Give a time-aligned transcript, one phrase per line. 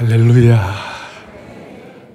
[0.00, 0.76] 할렐루야.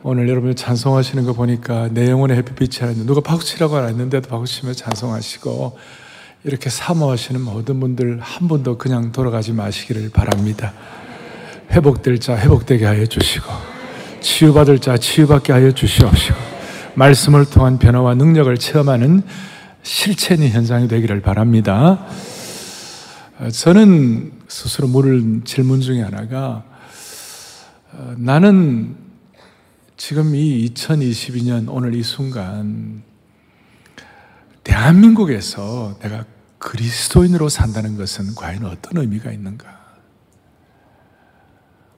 [0.01, 5.77] 오늘 여러분 찬송하시는 거 보니까 내 영혼의 햇빛이 하는 누가 박수치라고 안 했는데도 박수치며 찬송하시고
[6.45, 10.73] 이렇게 사모하시는 모든 분들 한 분도 그냥 돌아가지 마시기를 바랍니다.
[11.69, 13.45] 회복될 자 회복되게 하여 주시고
[14.19, 16.37] 치유받을 자 치유받게 하여 주시옵시고
[16.95, 19.21] 말씀을 통한 변화와 능력을 체험하는
[19.83, 22.03] 실체의 현상이 되기를 바랍니다.
[23.53, 26.74] 저는 스스로 물을 질문 중에 하나가 어,
[28.17, 28.95] 나는
[29.97, 33.03] 지금 이 2022년 오늘 이 순간
[34.63, 36.25] 대한민국에서 내가
[36.59, 39.67] 그리스도인으로 산다는 것은 과연 어떤 의미가 있는가?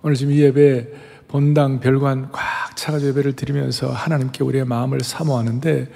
[0.04, 0.88] 오늘 지금 이 예배
[1.28, 5.92] 본당 별관 꽉 차가지고 예배를 드리면서 하나님께 우리의 마음을 사모하는데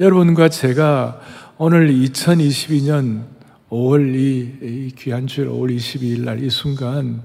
[0.00, 1.20] 여러분과 제가
[1.58, 3.24] 오늘 2022년
[3.70, 7.22] 5월 이, 이 귀한 주일 5월 22일 날 이 순간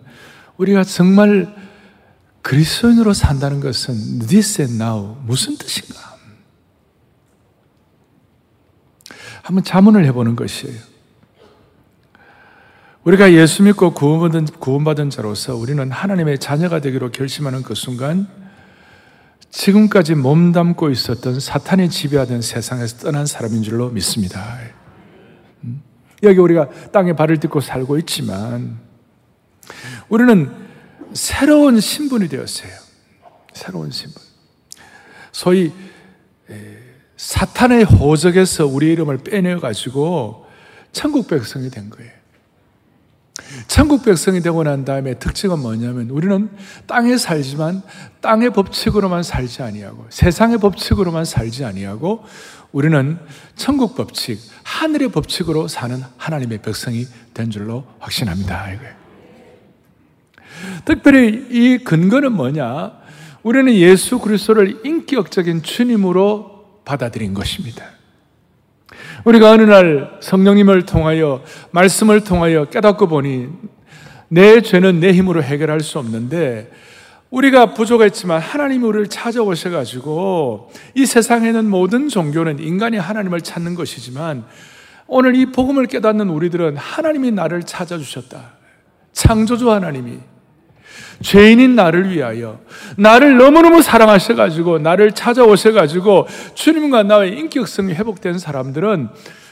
[0.57, 1.66] 우리가 정말
[2.47, 5.99] 그리스도인으로 산다는 것은 this and now 무슨 뜻인가?
[9.41, 10.79] 한번 자문을 해보는 것이에요.
[13.03, 18.29] 우리가 예수 믿고 구원받은, 구원받은 자로서 우리는 하나님의 자녀가 되기로 결심하는 그 순간
[19.49, 24.57] 지금까지 몸담고 있었던 사탄이 지배하던 세상에서 떠난 사람인 줄로 믿습니다.
[25.65, 25.81] 음?
[26.23, 28.79] 여기 우리가 땅에 발을 딛고 살고 있지만
[30.07, 30.66] 우리는
[31.13, 32.71] 새로운 신분이 되었어요.
[33.53, 34.21] 새로운 신분.
[35.31, 35.71] 소위
[37.17, 40.45] 사탄의 호적에서 우리 이름을 빼내어 가지고
[40.91, 42.11] 천국 백성이 된 거예요.
[43.67, 46.49] 천국 백성이 되고 난 다음에 특징은 뭐냐면 우리는
[46.85, 47.81] 땅에 살지만
[48.21, 52.25] 땅의 법칙으로만 살지 아니하고 세상의 법칙으로만 살지 아니하고
[52.71, 53.17] 우리는
[53.55, 58.71] 천국 법칙, 하늘의 법칙으로 사는 하나님의 백성이 된 줄로 확신합니다.
[58.73, 59.06] 이거예요.
[60.85, 62.93] 특별히 이 근거는 뭐냐?
[63.43, 67.85] 우리는 예수 그리스도를 인격적인 주님으로 받아들인 것입니다.
[69.25, 73.49] 우리가 어느 날 성령님을 통하여 말씀을 통하여 깨닫고 보니
[74.29, 76.71] 내 죄는 내 힘으로 해결할 수 없는데
[77.29, 84.45] 우리가 부족했지만 하나님이 우리를 찾아오셔 가지고 이 세상에 는 모든 종교는 인간이 하나님을 찾는 것이지만
[85.07, 88.57] 오늘 이 복음을 깨닫는 우리들은 하나님이 나를 찾아주셨다.
[89.11, 90.19] 창조주 하나님이
[91.21, 92.59] 죄인인 나를 위하여
[92.97, 99.09] 나를 너무너무 사랑하셔가지고 나를 찾아오셔가지고 주님과 나의 인격성이 회복된 사람들은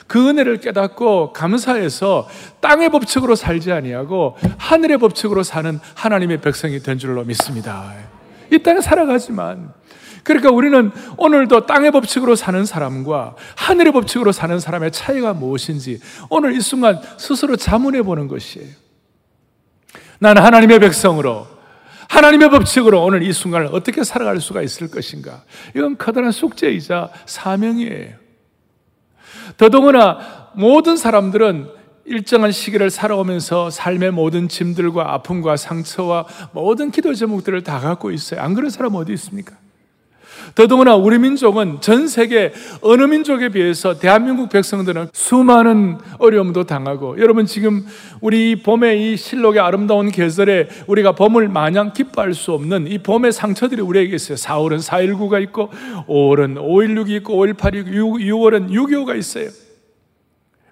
[0.07, 2.27] 그 은혜를 깨닫고 감사해서
[2.59, 7.93] 땅의 법칙으로 살지 아니하고 하늘의 법칙으로 사는 하나님의 백성이 된 줄로 믿습니다.
[8.51, 9.73] 이 땅에 살아가지만
[10.23, 15.99] 그러니까 우리는 오늘도 땅의 법칙으로 사는 사람과 하늘의 법칙으로 사는 사람의 차이가 무엇인지
[16.29, 18.67] 오늘 이 순간 스스로 자문해 보는 것이에요.
[20.19, 21.54] 나는 하나님의 백성으로
[22.09, 25.43] 하나님의 법칙으로 오늘 이 순간을 어떻게 살아갈 수가 있을 것인가?
[25.75, 28.15] 이건 커다란 숙제이자 사명이에요.
[29.57, 31.69] 더더구나 모든 사람들은
[32.05, 38.41] 일정한 시기를 살아오면서 삶의 모든 짐들과 아픔과 상처와 모든 기도 제목들을 다 갖고 있어요.
[38.41, 39.55] 안 그런 사람 어디 있습니까?
[40.53, 47.85] 더더구나 우리 민족은 전 세계 어느 민족에 비해서 대한민국 백성들은 수많은 어려움도 당하고 여러분 지금
[48.21, 53.81] 우리 봄의 이 실록의 아름다운 계절에 우리가 봄을 마냥 기뻐할 수 없는 이 봄의 상처들이
[53.81, 54.35] 우리에게 있어요.
[54.35, 55.69] 4월은 4.19가 있고
[56.07, 59.49] 5월은 5.16이 있고 5.18이 있고 6, 월은 6.25가 있어요.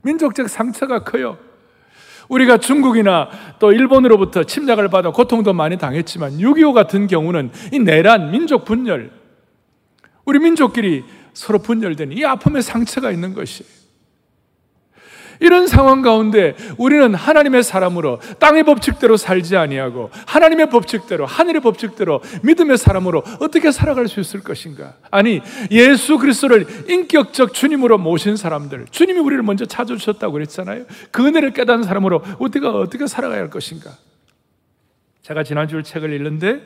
[0.03, 1.38] 민족적 상처가 커요.
[2.29, 3.29] 우리가 중국이나
[3.59, 9.12] 또 일본으로부터 침략을 받아 고통도 많이 당했지만 6.25 같은 경우는 이 내란, 민족 분열,
[10.25, 11.03] 우리 민족끼리
[11.34, 13.63] 서로 분열된 이 아픔의 상처가 있는 것이
[15.39, 22.78] 이런 상황 가운데 우리는 하나님의 사람으로 땅의 법칙대로 살지 아니하고 하나님의 법칙대로 하늘의 법칙대로 믿음의
[22.78, 24.95] 사람으로 어떻게 살아갈 수 있을 것인가?
[25.12, 25.41] 아니
[25.72, 30.85] 예수 그리스도를 인격적 주님으로 모신 사람들, 주님이 우리를 먼저 찾아주셨다고 그랬잖아요.
[31.12, 33.91] 그 은혜를 깨닫는 사람으로 어떻게 어떻게 살아가야 할 것인가?
[35.23, 36.62] 제가 지난주 책을 읽는데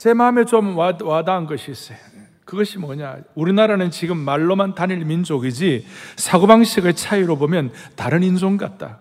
[0.00, 1.98] 제 마음에 좀 와, 와닿은 것이 있어요.
[2.46, 3.18] 그것이 뭐냐?
[3.34, 5.84] 우리나라는 지금 말로만 단일 민족이지
[6.16, 9.00] 사고방식의 차이로 보면 다른 인종 같다.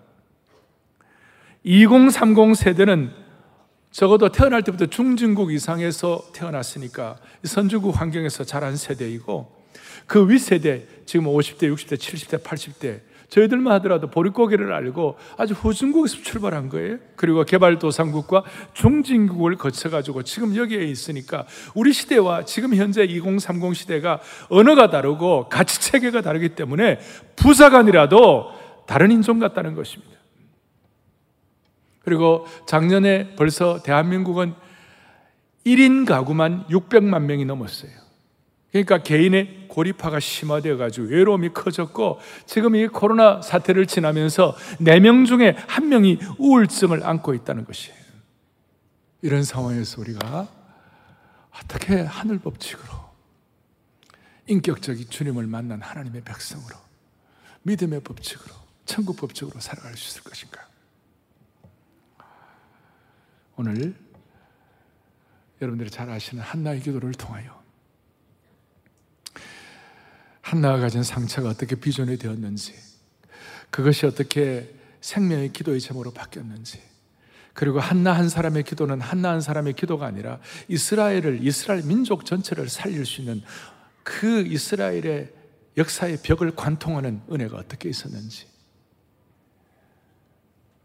[1.63, 3.13] 2030 세대는
[3.91, 7.15] 적어도 태어날 때부터 중진국 이상에서 태어났으니까
[7.45, 9.55] 선진국 환경에서 자란 세대이고
[10.05, 16.97] 그 윗세대, 지금 50대, 60대, 70대, 80대 저희들만 하더라도 보릿고개를 알고 아주 후진국에서 출발한 거예요.
[17.15, 18.43] 그리고 개발도상국과
[18.73, 21.45] 중진국을 거쳐가지고 지금 여기에 있으니까
[21.75, 26.99] 우리 시대와 지금 현재 2030 시대가 언어가 다르고 가치 체계가 다르기 때문에
[27.35, 28.51] 부사관이라도
[28.87, 30.17] 다른 인종 같다는 것입니다.
[32.03, 34.55] 그리고 작년에 벌써 대한민국은
[35.65, 37.91] 1인 가구만 600만 명이 넘었어요.
[38.71, 46.35] 그러니까 개인의 고립화가 심화되어 가지고 외로움이 커졌고 지금 이 코로나 사태를 지나면서 4명 중에 1명이
[46.37, 47.97] 우울증을 안고 있다는 것이에요.
[49.21, 50.47] 이런 상황에서 우리가
[51.51, 53.09] 어떻게 하늘 법칙으로
[54.47, 56.75] 인격적인 주님을 만난 하나님의 백성으로
[57.63, 58.53] 믿음의 법칙으로
[58.85, 60.67] 천국 법칙으로 살아갈 수 있을 것인가?
[63.55, 63.93] 오늘
[65.61, 67.58] 여러분들이 잘 아시는 한나의 기도를 통하여
[70.49, 72.73] 한나가 가진 상처가 어떻게 비전이 되었는지
[73.69, 76.81] 그것이 어떻게 생명의 기도의 제목으로 바뀌었는지
[77.53, 83.05] 그리고 한나 한 사람의 기도는 한나 한 사람의 기도가 아니라 이스라엘을 이스라엘 민족 전체를 살릴
[83.05, 83.43] 수 있는
[84.01, 85.31] 그 이스라엘의
[85.77, 88.47] 역사의 벽을 관통하는 은혜가 어떻게 있었는지.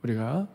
[0.02, 0.46] 우리가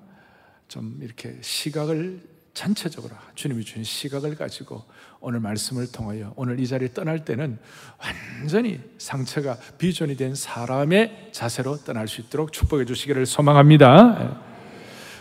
[0.67, 2.21] 좀 이렇게 시각을
[2.59, 4.83] 전체적으로 주님이 주신 시각을 가지고
[5.21, 7.57] 오늘 말씀을 통하여 오늘 이 자리에 떠날 때는
[7.97, 14.41] 완전히 상처가 비전이 된 사람의 자세로 떠날 수 있도록 축복해 주시기를 소망합니다.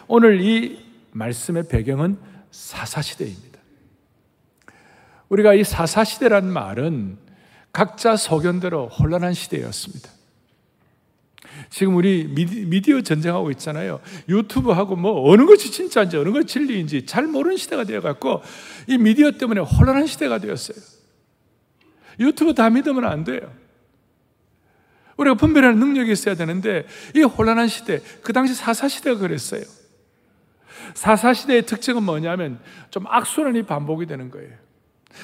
[0.09, 2.19] 오늘 이 말씀의 배경은
[2.51, 3.61] 사사시대입니다.
[5.29, 7.19] 우리가 이 사사시대란 말은
[7.73, 10.11] 각자 소견대로 혼란한 시대였습니다.
[11.71, 14.01] 지금 우리 미디어 전쟁하고 있잖아요.
[14.29, 18.43] 유튜브하고 뭐 어느 것이 진짜인지 어느 것이 진리인지 잘 모르는 시대가 되어갖고
[18.87, 20.79] 이 미디어 때문에 혼란한 시대가 되었어요.
[22.21, 23.53] 유튜브 다 믿으면 안 돼요.
[25.17, 29.63] 우리가 분별하는 능력이 있어야 되는데 이 혼란한 시대, 그 당시 사사시대가 그랬어요.
[30.95, 32.61] 사사시대의 특징은 뭐냐면
[32.91, 34.68] 좀 악순환이 반복이 되는 거예요.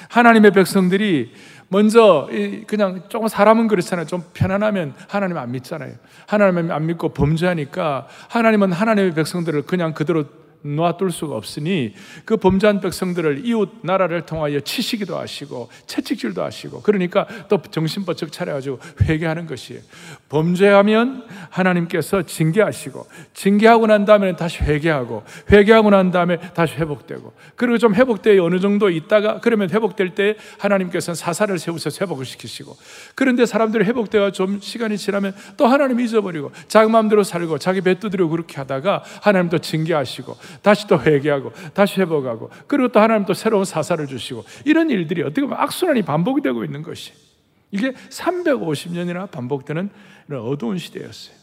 [0.09, 1.33] 하나님의 백성들이
[1.67, 2.29] 먼저
[2.67, 4.05] 그냥 조금 사람은 그렇잖아요.
[4.05, 5.93] 좀 편안하면 하나님 안 믿잖아요.
[6.27, 10.25] 하나님 안 믿고 범죄하니까 하나님은 하나님의 백성들을 그냥 그대로
[10.65, 11.93] 놔둘 수가 없으니
[12.25, 19.45] 그 범죄한 백성들을 이웃 나라를 통하여 치시기도 하시고 채찍질도 하시고 그러니까 또 정신버쩍 차려가지고 회개하는
[19.45, 19.81] 것이에요.
[20.29, 27.93] 범죄하면 하나님께서 징계하시고 징계하고 난 다음에 다시 회개하고 회개하고 난 다음에 다시 회복되고 그리고 좀
[27.93, 32.75] 회복되어 어느 정도 있다가 그러면 회복될 때 하나님께서는 사사를 세우셔서 회복을 시키시고
[33.13, 38.29] 그런데 사람들이 회복되어 좀 시간이 지나면 또 하나님 잊어버리고 자기 마음대로 살고 자기 배 두드리고
[38.29, 43.65] 그렇게 하다가 하나님 또 징계하시고 다시 또 회개하고 다시 회복하고 그리고 또 하나님 또 새로운
[43.65, 47.13] 사사를 주시고 이런 일들이 어떻게 보면 악순환이 반복이 되고 있는 것이
[47.71, 49.89] 이게 350년이나 반복되는
[50.27, 51.34] 이런 어두운 시대였어요.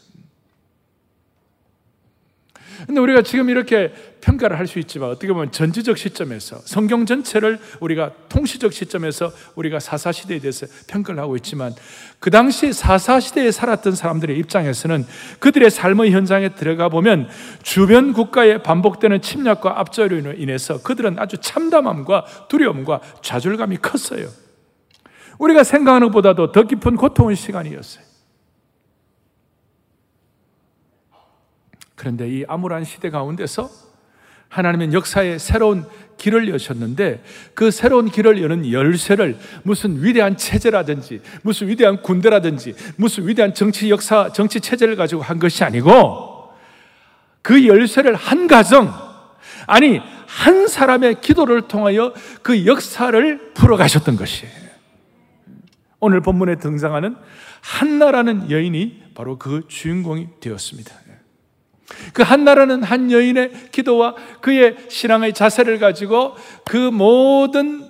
[2.85, 3.91] 근데 우리가 지금 이렇게
[4.21, 10.11] 평가를 할 수 있지만 어떻게 보면 전지적 시점에서 성경 전체를 우리가 통시적 시점에서 우리가 사사
[10.11, 11.73] 시대에 대해서 평가를 하고 있지만
[12.19, 15.05] 그 당시 사사 시대에 살았던 사람들의 입장에서는
[15.39, 17.27] 그들의 삶의 현장에 들어가 보면
[17.61, 24.27] 주변 국가에 반복되는 침략과 압제로 인해서 그들은 아주 참담함과 두려움과 좌절감이 컸어요.
[25.39, 28.12] 우리가 생각하는 것보다도 더 깊은 고통의 시간이었어요.
[32.03, 33.69] 그런데 이 암울한 시대 가운데서
[34.49, 35.85] 하나님은 역사의 새로운
[36.17, 37.23] 길을 여셨는데
[37.53, 44.33] 그 새로운 길을 여는 열쇠를 무슨 위대한 체제라든지 무슨 위대한 군대라든지 무슨 위대한 정치 역사,
[44.33, 46.49] 정치 체제를 가지고 한 것이 아니고
[47.41, 48.93] 그 열쇠를 한 가정,
[49.65, 54.51] 아니, 한 사람의 기도를 통하여 그 역사를 풀어가셨던 것이에요.
[56.01, 57.15] 오늘 본문에 등장하는
[57.61, 61.02] 한나라는 여인이 바로 그 주인공이 되었습니다.
[62.13, 66.35] 그 한나라는 한 여인의 기도와 그의 신앙의 자세를 가지고
[66.65, 67.89] 그 모든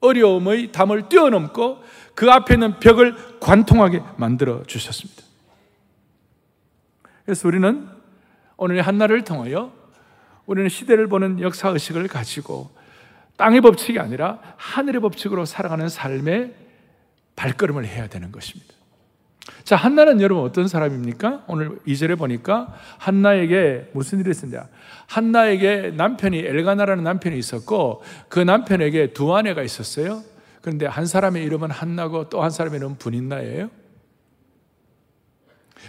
[0.00, 1.82] 어려움의 담을 뛰어넘고
[2.14, 5.22] 그 앞에 있는 벽을 관통하게 만들어 주셨습니다.
[7.24, 7.88] 그래서 우리는
[8.56, 9.72] 오늘 한나를 통하여
[10.46, 12.70] 우리는 시대를 보는 역사의식을 가지고
[13.36, 16.54] 땅의 법칙이 아니라 하늘의 법칙으로 살아가는 삶의
[17.36, 18.74] 발걸음을 해야 되는 것입니다.
[19.64, 21.44] 자, 한나는 여러분 어떤 사람입니까?
[21.46, 24.68] 오늘 2절에 보니까 한나에게 무슨 일이 있었냐?
[25.06, 30.22] 한나에게 남편이 엘가나라는 남편이 있었고 그 남편에게 두 아내가 있었어요.
[30.60, 33.70] 그런데 한 사람의 이름은 한나고 또 한 사람의 이름은 분인나예요.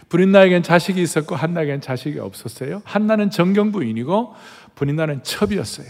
[0.10, 2.82] 분인나에겐 자식이 있었고 한나에겐 자식이 없었어요.
[2.86, 4.34] 한나는 정경 부인이고
[4.76, 5.88] 분인나는 첩이었어요.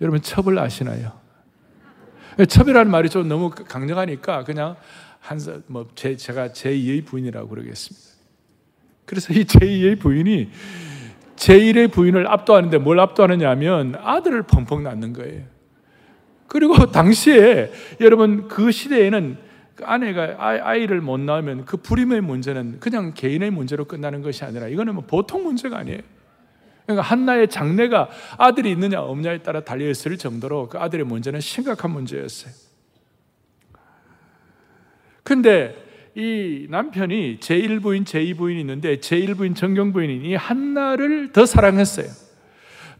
[0.00, 1.12] 여러분 첩을 아시나요?
[2.48, 4.74] 첩이라는 말이 좀 너무 강력하니까 그냥
[5.24, 8.08] 한뭐 제가 제2의 부인이라고 그러겠습니다.
[9.06, 10.50] 그래서 이 제2의 부인이
[11.36, 15.44] 제1의 부인을 압도하는데 뭘 압도하느냐 하면 아들을 펑펑 낳는 거예요.
[16.46, 19.38] 그리고 당시에 여러분 그 시대에는
[19.76, 24.94] 그 아내가 아이를 못 낳으면 그 불임의 문제는 그냥 개인의 문제로 끝나는 것이 아니라 이거는
[24.94, 26.00] 뭐 보통 문제가 아니에요.
[26.84, 32.63] 그러니까 한나의 장래가 아들이 있느냐 없느냐에 따라 달려있을 정도로 그 아들의 문제는 심각한 문제였어요.
[35.24, 35.74] 근데
[36.14, 42.06] 이 남편이 제1부인, 제2부인이 있는데 제1부인, 정경부인이 이 한나를 더 사랑했어요.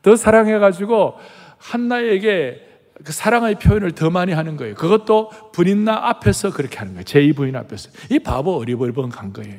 [0.03, 1.15] 더 사랑해가지고
[1.59, 2.61] 한나에게
[3.05, 4.75] 그 사랑의 표현을 더 많이 하는 거예요.
[4.75, 7.05] 그것도 부인나 앞에서 그렇게 하는 거예요.
[7.05, 7.91] 제2부인 앞에서.
[8.11, 9.55] 이 바보 어리버리번 간 거예요.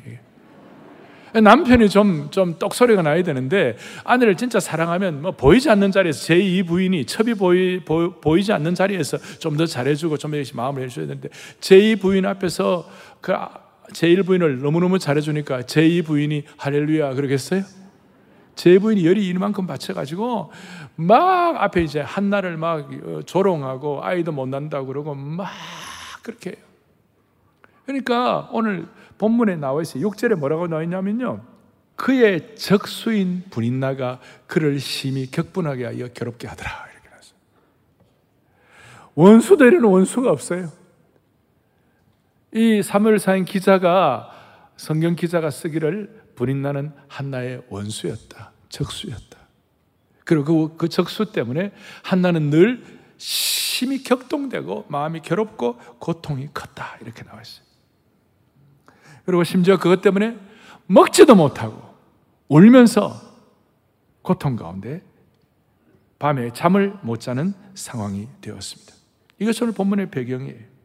[1.42, 7.04] 남편이 좀, 좀 똑소리가 나야 되는데 아내를 진짜 사랑하면 뭐 보이지 않는 자리에서 제2 부인이
[7.06, 11.28] 첩이 보이, 보, 이 지 않는 자리에서 좀 더 잘해주고 좀 마음을 해줘야 되는데
[11.60, 12.88] 제2 부인 앞에서
[13.20, 13.32] 그
[13.92, 17.62] 제1 부인을 너무너무 잘해주니까 제2 부인이 할렐루야 그러겠어요?
[18.56, 20.50] 제2부인이 열이 이만큼 받쳐가지고
[20.96, 25.46] 막 앞에 이제 한나를 막 어, 조롱하고 아이도 못 난다고 그러고 막
[26.22, 26.58] 그렇게 해요.
[27.84, 28.86] 그러니까 오늘
[29.18, 30.08] 본문에 나와 있어요.
[30.08, 31.42] 6절에 뭐라고 나와 있냐면요.
[31.96, 36.70] 그의 적수인 분인나가 그를 심히 격분하게 하여 괴롭게 하더라.
[36.92, 37.34] 이렇게 나왔어요.
[39.14, 40.70] 원수들에는 원수가 없어요.
[42.52, 44.30] 이 사무엘사인 기자가
[44.76, 48.52] 성경 기자가 쓰기를 분인나는 한나의 원수였다.
[48.68, 49.38] 적수였다.
[50.24, 52.84] 그리고 그, 그 적수 때문에 한나는 늘
[53.16, 56.98] 심히 격동되고 마음이 괴롭고 고통이 컸다.
[57.00, 57.65] 이렇게 나와 있어요.
[59.26, 60.38] 그리고 심지어 그것 때문에
[60.86, 61.82] 먹지도 못하고
[62.48, 63.20] 울면서
[64.22, 65.02] 고통 가운데
[66.18, 68.94] 밤에 잠을 못 자는 상황이 되었습니다.
[69.38, 70.76] 이것이 오늘 본문의 배경이에요.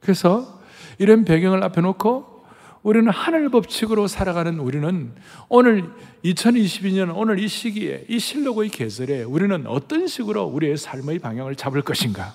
[0.00, 0.60] 그래서
[0.98, 2.44] 이런 배경을 앞에 놓고
[2.82, 5.12] 우리는 하늘 법칙으로 살아가는 우리는
[5.48, 5.90] 오늘
[6.24, 12.34] 2022년 오늘 이 시기에 이 실록의 계절에 우리는 어떤 식으로 우리의 삶의 방향을 잡을 것인가?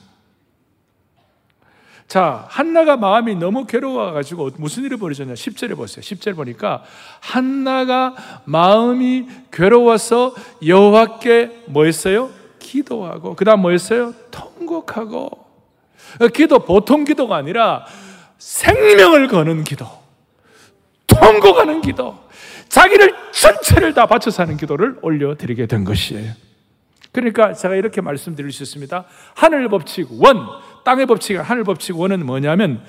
[2.08, 5.34] 자, 한나가 마음이 너무 괴로워가지고 무슨 일을 벌어졌냐?
[5.34, 6.04] 10절에 보세요.
[6.04, 6.84] 10절 보니까
[7.20, 12.30] 한나가 마음이 괴로워서 여호와께 뭐 했어요?
[12.60, 14.14] 기도하고 그 다음 뭐 했어요?
[14.32, 15.30] 통곡하고
[16.34, 17.86] 기도 보통 기도가 아니라
[18.38, 19.86] 생명을 거는 기도
[21.08, 22.18] 통곡하는 기도
[22.70, 26.34] 자기를 전체를 다 바쳐서 하는 기도를 올려드리게 된 것이에요
[27.12, 29.06] 그러니까 제가 이렇게 말씀드릴 수 있습니다
[29.36, 30.48] 하늘 법칙 원
[30.84, 32.84] 땅의 법칙, 하늘 법칙 원은 뭐냐면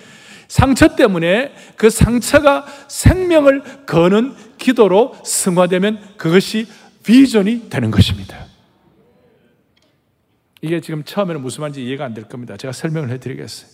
[0.48, 6.66] 상처 때문에 그 상처가 생명을 거는 기도로 승화되면 그것이
[7.04, 8.46] 비전이 되는 것입니다.
[10.60, 12.56] 이게 지금 처음에는 무슨 말인지 이해가 안 될 겁니다.
[12.56, 13.70] 제가 설명을 해드리겠어요.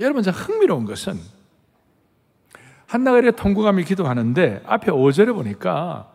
[0.00, 1.18] 여러분, 참 흥미로운 것은
[2.86, 6.11] 한나가 이렇게 통곡하며 기도하는데 앞에 5절에 보니까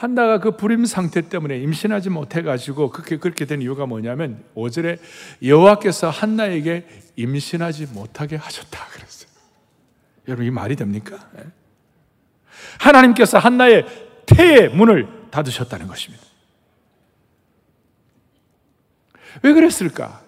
[0.00, 4.98] 한나가 그 불임 상태 때문에 임신하지 못해 가지고 그렇게 그렇게 된 이유가 뭐냐면 5절에
[5.42, 9.30] 여호와께서 한나에게 임신하지 못하게 하셨다 그랬어요.
[10.26, 11.28] 여러분 이 말이 됩니까?
[11.36, 11.44] 예.
[12.78, 13.84] 하나님께서 한나의
[14.24, 16.24] 태의 문을 닫으셨다는 것입니다.
[19.42, 20.22] 왜 그랬을까?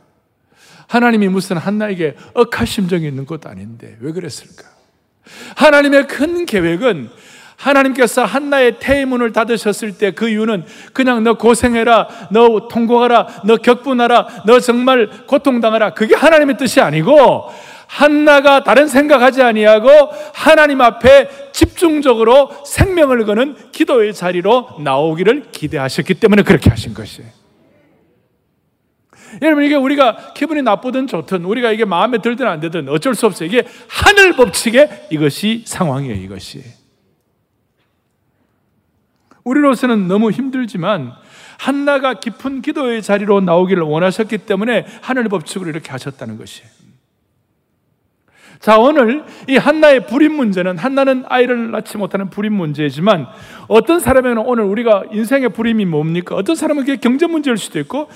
[0.86, 4.68] 하나님이 무슨 한나에게 억하 심정이 있는 것도 아닌데 왜 그랬을까?
[5.56, 7.08] 하나님의 큰 계획은
[7.62, 14.60] 하나님께서 한나의 태문을 닫으셨을 때 그 이유는 그냥 너 고생해라, 너 통곡하라, 너 격분하라, 너
[14.60, 15.94] 정말 고통당하라.
[15.94, 17.50] 그게 하나님의 뜻이 아니고
[17.86, 19.88] 한나가 다른 생각하지 아니하고
[20.34, 27.28] 하나님 앞에 집중적으로 생명을 거는 기도의 자리로 나오기를 기대하셨기 때문에 그렇게 하신 것이에요.
[29.40, 33.48] 여러분 이게 우리가 기분이 나쁘든 좋든 우리가 이게 마음에 들든 안 들든 어쩔 수 없어요.
[33.48, 36.16] 이게 하늘 법칙의 이것이 상황이에요.
[36.16, 36.81] 이것이.
[39.44, 41.12] 우리로서는 너무 힘들지만
[41.58, 46.68] 한나가 깊은 기도의 자리로 나오기를 원하셨기 때문에 하늘 법칙으로 이렇게 하셨다는 것이에요.
[48.62, 53.26] 자, 오늘 이 한나의 불임 문제는 한나는 아이를 낳지 못하는 불임 문제지만
[53.66, 56.36] 어떤 사람에게는 오늘 우리가 인생의 불임이 뭡니까?
[56.36, 58.08] 어떤 사람은 그게 경제 문제일 수도 있고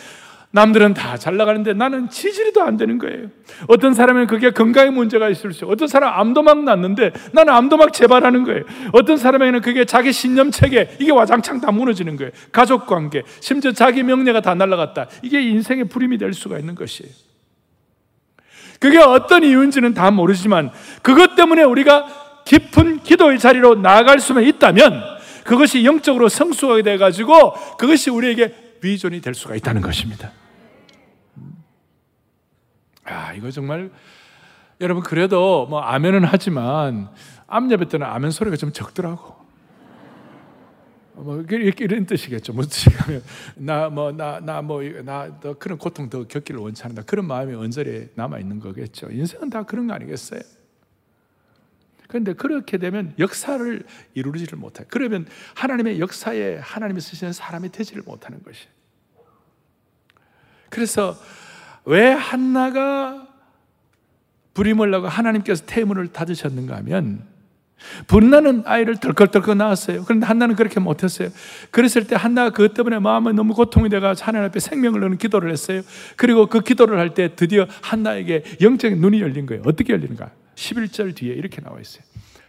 [0.53, 3.29] 남들은 다 잘 나가는데 나는 치질이도 안 되는 거예요.
[3.69, 8.63] 어떤 사람은 그게 건강에 문제가 있을 수, 어떤 사람 암도막 났는데 나는 암도막 재발하는 거예요.
[8.93, 12.31] 어떤 사람에게는 그게 자기 신념 체계, 이게 와장창 다 무너지는 거예요.
[12.53, 15.09] 가족 관계, 심지어 자기 명예가 다 날아갔다.
[15.23, 17.11] 이게 인생의 불임이 될 수가 있는 것이에요.
[18.79, 20.71] 그게 어떤 이유인지는 다 모르지만
[21.03, 22.07] 그것 때문에 우리가
[22.45, 25.03] 깊은 기도의 자리로 나아갈 수만 있다면
[25.45, 30.31] 그것이 영적으로 성숙하게 돼가지고 그것이 우리에게 비전이 될 수가 있다는 것입니다.
[33.03, 33.91] 아, 이거 정말
[34.81, 37.11] 여러분 그래도 뭐 아멘은 하지만
[37.49, 39.35] 암예배 때는 아멘 소리가 좀 적더라고.
[41.15, 42.53] 뭐 이렇게 이런 뜻이겠죠.
[42.53, 43.25] 무슨 뜻이냐면
[43.57, 47.03] 나뭐 나나뭐 나더 그런 고통 더 겪기를 원치 않는다.
[47.03, 49.09] 그런 마음이 언저리에 남아 있는 거겠죠.
[49.11, 50.41] 인생은 다 그런 거 아니겠어요?
[52.07, 54.87] 그런데 그렇게 되면 역사를 이루지를 못해요.
[54.91, 55.27] 그러면
[55.57, 58.76] 하나님의 역사에 하나님이 쓰시는 사람이 되지를 못하는 것이에요.
[60.71, 61.17] 그래서
[61.85, 63.27] 왜 한나가
[64.55, 67.23] 불임을 하고 하나님께서 태문을 닫으셨는가 하면
[68.07, 70.05] 분나는 아이를 덜컥덜컥 낳았어요.
[70.05, 71.29] 그런데 한나는 그렇게 못했어요.
[71.71, 75.83] 그랬을 때 한나가 그것 때문에 마음에 너무 고통이 돼가 하나님 앞에 생명을 넣는 기도를 했어요.
[76.17, 79.63] 그리고 그 기도를 할 때 드디어 한나에게 영적인 눈이 열린 거예요.
[79.67, 80.31] 어떻게 열리는가?
[80.55, 82.03] 11절 뒤에 이렇게 나와 있어요.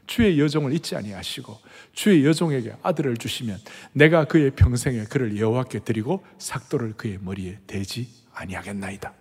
[0.08, 1.60] 주의 여종을 잊지 아니하시고
[1.94, 3.58] 주의 여종에게 아들을 주시면
[3.94, 9.14] 내가 그의 평생에 그를 여호와께 드리고 삭도를 그의 머리에 대지 아니하겠나이다.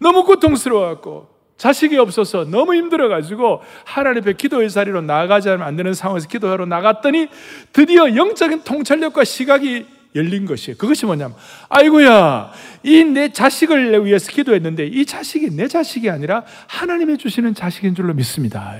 [0.00, 6.28] 너무 고통스러워갖고 자식이 없어서 너무 힘들어가지고 하나님 앞에 기도의 자리로 나가지 않으면 안 되는 상황에서
[6.28, 7.28] 기도하러 나갔더니
[7.72, 10.76] 드디어 영적인 통찰력과 시각이 열린 것이에요.
[10.78, 11.36] 그것이 뭐냐면,
[11.68, 18.14] 아이고야, 이 내 자식을 위해서 기도했는데 이 자식이 내 자식이 아니라 하나님이 주시는 자식인 줄로
[18.14, 18.76] 믿습니다.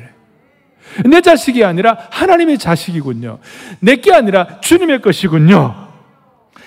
[1.08, 3.38] 내 자식이 아니라 하나님의 자식이군요.
[3.80, 5.88] 내게 아니라 주님의 것이군요.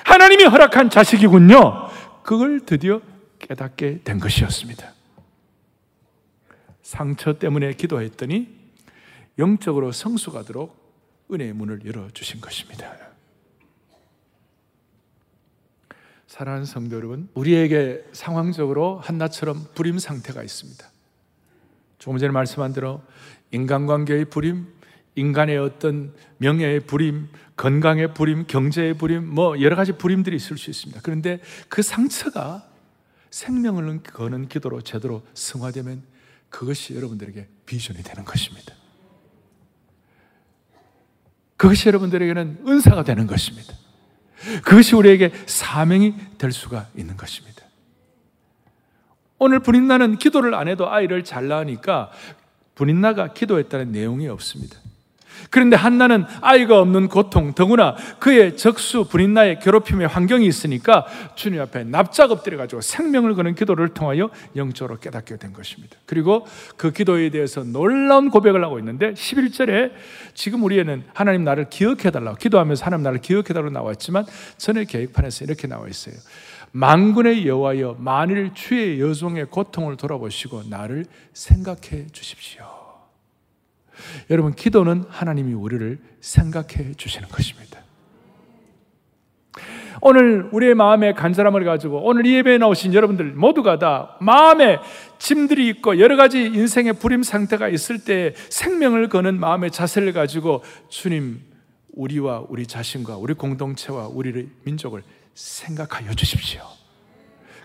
[0.03, 1.89] 하나님이 허락한 자식이군요.
[2.23, 3.01] 그걸 드디어
[3.39, 4.93] 깨닫게 된 것이었습니다.
[6.81, 8.47] 상처 때문에 기도했더니
[9.37, 10.77] 영적으로 성숙하도록
[11.31, 12.95] 은혜의 문을 열어주신 것입니다.
[16.27, 20.87] 사랑하는 성도 여러분, 우리에게 상황적으로 한나처럼 불임 상태가 있습니다.
[21.97, 23.01] 조금 전에 말씀한 대로
[23.51, 24.67] 인간관계의 불임,
[25.15, 31.01] 인간의 어떤 명예의 불임, 건강의 불임, 경제의 불임, 뭐 여러 가지 불임들이 있을 수 있습니다.
[31.03, 32.69] 그런데 그 상처가
[33.29, 36.03] 생명을 거는 기도로 제대로 승화되면
[36.49, 38.73] 그것이 여러분들에게 비전이 되는 것입니다.
[41.57, 43.73] 그것이 여러분들에게는 은사가 되는 것입니다.
[44.63, 47.63] 그것이 우리에게 사명이 될 수가 있는 것입니다.
[49.37, 52.11] 오늘 분인나는 기도를 안 해도 아이를 잘 낳으니까
[52.79, 54.77] 분인나가 기도했다는 내용이 없습니다.
[55.49, 62.31] 그런데 한나는 아이가 없는 고통, 더구나 그의 적수, 분인나의 괴롭힘의 환경이 있으니까 주님 앞에 납작
[62.31, 65.97] 엎드려 가지고 생명을 거는 기도를 통하여 영적으로 깨닫게 된 것입니다.
[66.05, 69.91] 그리고 그 기도에 대해서 놀라운 고백을 하고 있는데 11절에
[70.33, 74.25] 지금 우리에는 하나님 나를 기억해 달라고 기도하면서 하나님 나를 기억해 달라고 나왔지만
[74.57, 76.15] 전의 계획판에서 이렇게 나와 있어요.
[76.71, 82.78] 만군의 여호와여 만일 주의 여종의 고통을 돌아보시고 나를 생각해 주십시오.
[84.29, 87.79] 여러분, 기도는 하나님이 우리를 생각해 주시는 것입니다.
[90.01, 94.79] 오늘 우리의 마음에 간절함을 가지고 오늘 이 예배에 나오신 여러분들 모두가 다 마음에
[95.17, 101.41] 짐들이 있고 여러 가지 인생의 불임 상태가 있을 때 생명을 거는 마음의 자세를 가지고 주님,
[101.93, 106.61] 우리와 우리 자신과 우리 공동체와 우리 민족을 생각하여 주십시오.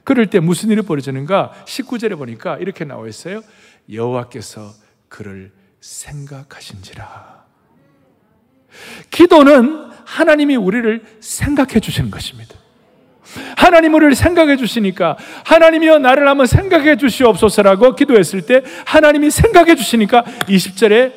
[0.02, 1.52] 그럴 때 무슨 일이 벌어지는가?
[1.66, 3.42] 19절에 보니까 이렇게 나와 있어요.
[3.90, 4.72] 여호와께서
[5.08, 5.52] 그를
[5.84, 7.44] 생각하신지라.
[9.10, 12.54] 기도는 하나님이 우리를 생각해 주시는 것입니다.
[13.56, 21.12] 하나님 우리를 생각해 주시니까 하나님이여 나를 한번 생각해 주시옵소서라고 기도했을 때 하나님이 생각해 주시니까 20절에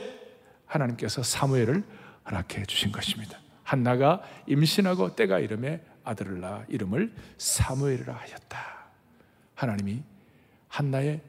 [0.66, 1.84] 하나님께서 사무엘을
[2.26, 3.40] 허락해 주신 것입니다.
[3.64, 8.88] 한나가 임신하고 때가 이름에 아들을 낳아 이름을 사무엘이라 하였다.
[9.56, 10.02] 하나님이
[10.68, 11.22] 한나의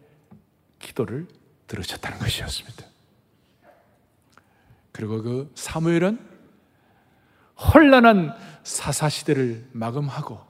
[0.79, 1.27] 기도를
[1.66, 2.98] 들으셨다는 것이었습니다.
[4.99, 6.19] 그리고 그 사무엘은
[7.57, 8.35] 혼란한
[8.65, 10.41] 사사 시대를 마감하고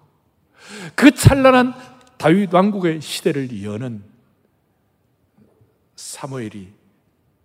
[0.95, 1.75] 그 찬란한
[2.17, 4.03] 다윗 왕국의 시대를 여는
[5.97, 6.73] 사무엘이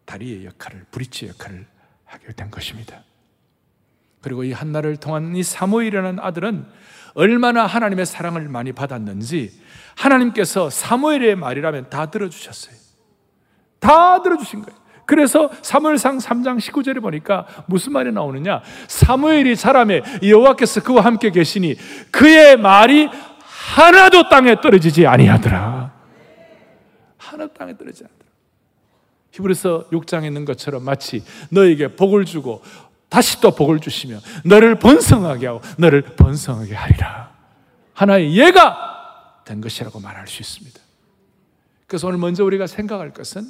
[0.06, 1.68] 다리의 역할을 브릿지 역할을
[2.06, 3.04] 하게 된 것입니다.
[4.22, 6.66] 그리고 이 한나를 통한 이 사무엘이라는 아들은
[7.16, 9.62] 얼마나 하나님의 사랑을 많이 받았는지
[9.98, 12.78] 하나님께서 사무엘의 말이라면 다 들어주셨어요.
[13.82, 14.83] 다 들어주신 거예요.
[15.06, 18.62] 그래서 사무엘상 3장 19절에 보니까 무슨 말이 나오느냐?
[18.88, 21.76] 사무엘이 자라매 여호와께서 그와 함께 계시니
[22.12, 23.10] 그의 말이
[23.44, 25.92] 하나도 땅에 떨어지지 아니하더라.
[27.18, 28.24] 하나도 땅에 떨어지지 않더라.
[29.32, 32.62] 히브리서 6장에 있는 것처럼 마치 너에게 복을 주고
[33.10, 37.32] 다시 또 복을 주시며 너를 번성하게 하고 너를 번성하게 하리라.
[37.94, 40.80] 하나의 예가 된 것이라고 말할 수 있습니다.
[41.88, 43.44] 그래서 오늘 먼저 우리가 생각할 것은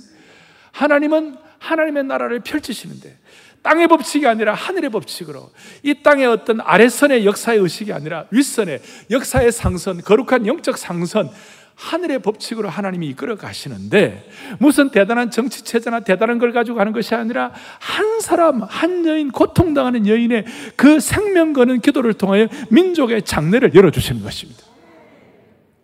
[0.71, 3.17] 하나님은 하나님의 나라를 펼치시는데
[3.61, 5.49] 땅의 법칙이 아니라 하늘의 법칙으로
[5.83, 11.29] 이 땅의 어떤 아래선의 역사의 의식이 아니라 윗선의 역사의 상선, 거룩한 영적 상선,
[11.75, 17.51] 하늘의 법칙으로 하나님이 이끌어 가시는데 무슨 대단한 정치 체제나 대단한 걸 가지고 가는 것이 아니라
[17.79, 20.45] 한 사람, 한 여인, 고통당하는 여인의
[20.75, 24.61] 그 생명 거는 기도를 통하여 민족의 장래를 열어 주시는 것입니다.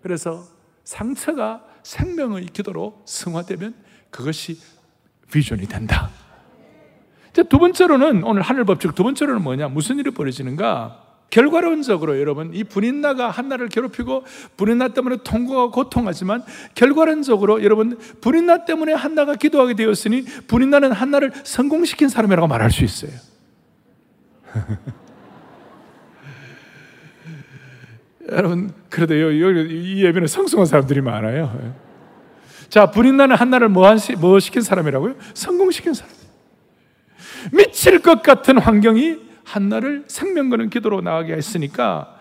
[0.04, 0.44] 그래서
[0.84, 3.74] 상처가 생명의 기도로 승화되면
[4.10, 4.58] 그것이
[5.32, 6.10] 비전이 된다.
[7.48, 9.70] 두 번째로는 오늘 하늘 법칙 두 번째로는 뭐냐?
[9.70, 11.10] 무슨 일이 벌어지는가?
[11.30, 14.24] 결과론적으로 여러분 이 분인나가 한나를 괴롭히고
[14.58, 22.48] 분인나 때문에 통고하고 고통하지만 결과론적으로 여러분 분인나 때문에 한나가 기도하게 되었으니 분인나는 한나를 성공시킨 사람이라고
[22.48, 23.12] 말할 수 있어요.
[28.32, 31.89] 여러분 그래도 이 예배는 성숙한 사람들이 많아요.
[32.70, 35.16] 자 분인나는 한나를 뭐, 뭐 시킨 사람이라고요?
[35.34, 36.14] 성공시킨 사람.
[37.52, 42.20] 미칠 것 같은 환경이 한나를 생명 거는 기도로 나가게 했으니까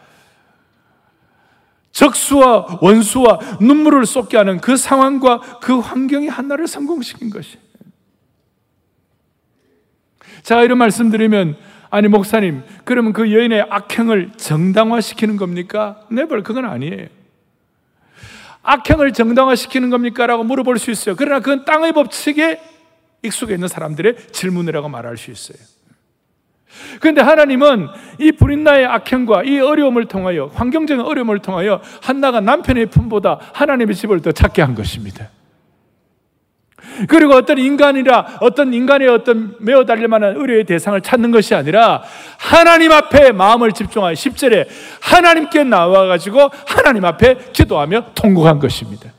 [1.92, 7.58] 적수와 원수와 눈물을 쏟게 하는 그 상황과 그 환경이 한나를 성공시킨 것이.
[10.42, 11.56] 자, 이런 말씀드리면,
[11.90, 16.06] 아니, 목사님, 그러면 그 여인의 악행을 정당화시키는 겁니까?
[16.10, 17.08] 네벌, 그건 아니에요.
[18.68, 20.26] 악행을 정당화시키는 겁니까?
[20.26, 21.16] 라고 물어볼 수 있어요.
[21.16, 22.60] 그러나 그건 땅의 법칙에
[23.22, 25.58] 익숙해 있는 사람들의 질문이라고 말할 수 있어요.
[27.00, 33.96] 그런데 하나님은 이 불인나의 악행과 이 어려움을 통하여 환경적인 어려움을 통하여 한나가 남편의 품보다 하나님의
[33.96, 35.30] 집을 더 찾게 한 것입니다.
[37.06, 42.02] 그리고 어떤 인간이라 어떤 인간의 어떤 매어 달릴 만한 의뢰의 대상을 찾는 것이 아니라
[42.38, 44.66] 하나님 앞에 마음을 집중하여 10절에
[45.00, 49.12] 하나님께 나와가지고 하나님 앞에 기도하며 통곡한 것입니다.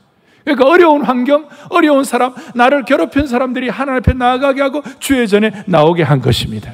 [0.44, 6.02] 그러니까 어려운 환경, 어려운 사람, 나를 괴롭힌 사람들이 하나님 앞에 나아가게 하고 주의 전에 나오게
[6.02, 6.72] 한 것입니다.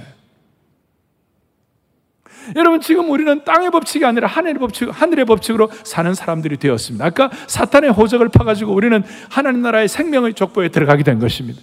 [2.54, 7.04] 여러분 지금 우리는 땅의 법칙이 아니라 하늘의 법칙, 하늘의 법칙으로 사는 사람들이 되었습니다.
[7.04, 11.60] 아까 사탄의 호적을 파가지고 우리는 하나님 나라의 생명의 족보에 들어가게 된 것입니다.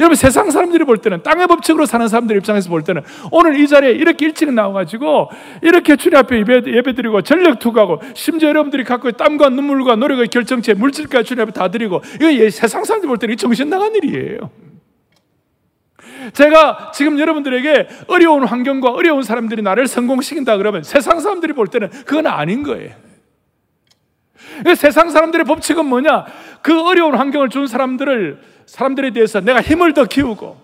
[0.00, 3.90] 여러분 세상 사람들이 볼 때는 땅의 법칙으로 사는 사람들 입장에서 볼 때는 오늘 이 자리에
[3.92, 5.30] 이렇게 일찍 나와가지고
[5.62, 10.74] 이렇게 주님 앞에 예배, 예배 드리고 전력 투구하고 심지어 여러분들이 갖고 땀과 눈물과 노력의 결정체
[10.74, 14.67] 물질까지 주님 앞에 다 드리고 이거 세상 사람들 볼 때는 정신 나간 일이에요.
[16.32, 22.26] 제가 지금 여러분들에게 어려운 환경과 어려운 사람들이 나를 성공시킨다 그러면 세상 사람들이 볼 때는 그건
[22.26, 22.90] 아닌 거예요.
[24.76, 26.26] 세상 사람들의 법칙은 뭐냐?
[26.62, 30.60] 그 어려운 환경을 준 사람들을, 사람들에 대해서 내가 힘을 더 키우고,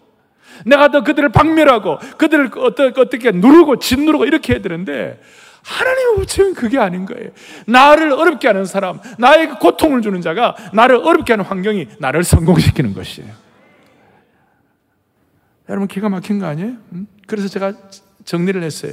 [0.67, 5.21] 내가 더 그들을 박멸하고, 그들을 어떻게, 어떻게 누르고, 짓누르고 이렇게 해야 되는데,
[5.63, 7.31] 하나님의 법칙은 그게 아닌 거예요.
[7.67, 13.44] 나를 어렵게 하는 사람, 나에게 고통을 주는 자가 나를 어렵게 하는 환경이 나를 성공시키는 것이에요.
[15.69, 16.77] 여러분 기가 막힌 거 아니에요?
[17.27, 17.73] 그래서 제가
[18.25, 18.93] 정리를 했어요.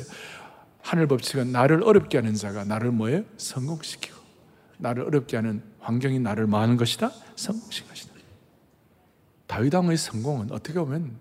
[0.81, 3.23] 하늘 법칙은 나를 어렵게 하는 자가 나를 뭐예요?
[3.37, 4.19] 성공시키고
[4.77, 7.11] 나를 어렵게 하는 환경이 나를 뭐 하는 것이다?
[7.35, 8.11] 성공시킨 것이다.
[9.47, 11.19] 다윗 왕의 성공은 어떻게 보면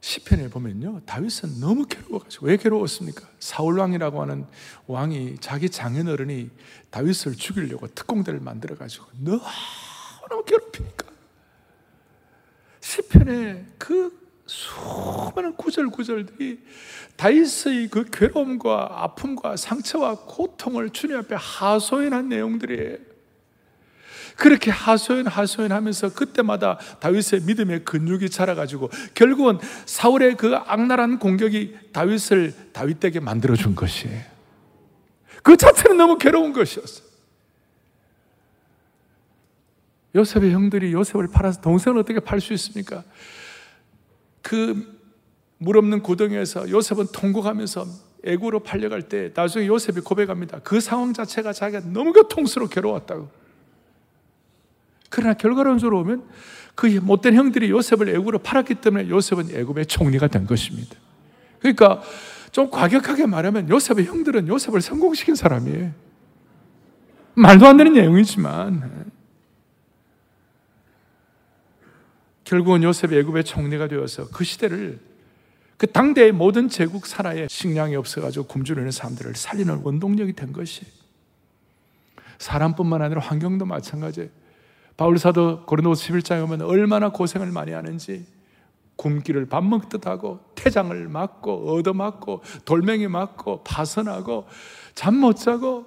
[0.00, 1.00] 시편에 보면요.
[1.06, 3.26] 다윗은 너무 괴로워가지고 왜 괴로웠습니까?
[3.40, 4.44] 사울 왕이라고 하는
[4.86, 6.50] 왕이 자기 장인어른이
[6.90, 11.06] 다윗을 죽이려고 특공대를 만들어가지고 너무 괴롭히니까
[12.80, 16.60] 시편에 그 수많은 구절구절들이
[17.16, 22.98] 다윗의 그 괴로움과 아픔과 상처와 고통을 주님 앞에 하소연한 내용들이에요.
[24.36, 32.52] 그렇게 하소연 하소연 하면서 그때마다 다윗의 믿음의 근육이 자라가지고 결국은 사울의 그 악랄한 공격이 다윗을
[32.72, 34.20] 다윗에게 만들어준 것이에요.
[35.42, 37.04] 그 자체는 너무 괴로운 것이었어요.
[40.16, 43.04] 요셉의 형들이 요셉을 팔아서 동생을 어떻게 팔 수 있습니까?
[44.44, 44.94] 그
[45.64, 47.86] 물 없는 구덩이에서 요셉은 통곡하면서
[48.24, 50.60] 애구로 팔려갈 때 나중에 요셉이 고백합니다.
[50.62, 53.28] 그 상황 자체가 자기가 너무 고통스러워 괴로웠다고.
[55.10, 56.24] 그러나 결과론적으로 보면
[56.74, 60.96] 그 못된 형들이 요셉을 애구로 팔았기 때문에 요셉은 애굽의 총리가 된 것입니다.
[61.60, 62.02] 그러니까
[62.50, 65.92] 좀 과격하게 말하면 요셉의 형들은 요셉을 성공시킨 사람이에요.
[67.34, 69.12] 말도 안 되는 내용이지만
[72.44, 75.00] 결국은 요셉이 애굽의 총리가 되어서 그 시대를
[75.76, 80.84] 그 당대의 모든 제국 산하에 식량이 없어가지고 굶주리는 사람들을 살리는 원동력이 된 것이
[82.38, 84.30] 사람뿐만 아니라 환경도 마찬가지.
[84.96, 88.26] 바울 사도 고린도서 11장에 보면 얼마나 고생을 많이 하는지
[88.96, 94.46] 굶기를 밥 먹듯 하고 태장을 맞고 얻어맞고 돌멩이 맞고 파선하고
[94.94, 95.86] 잠 못 자고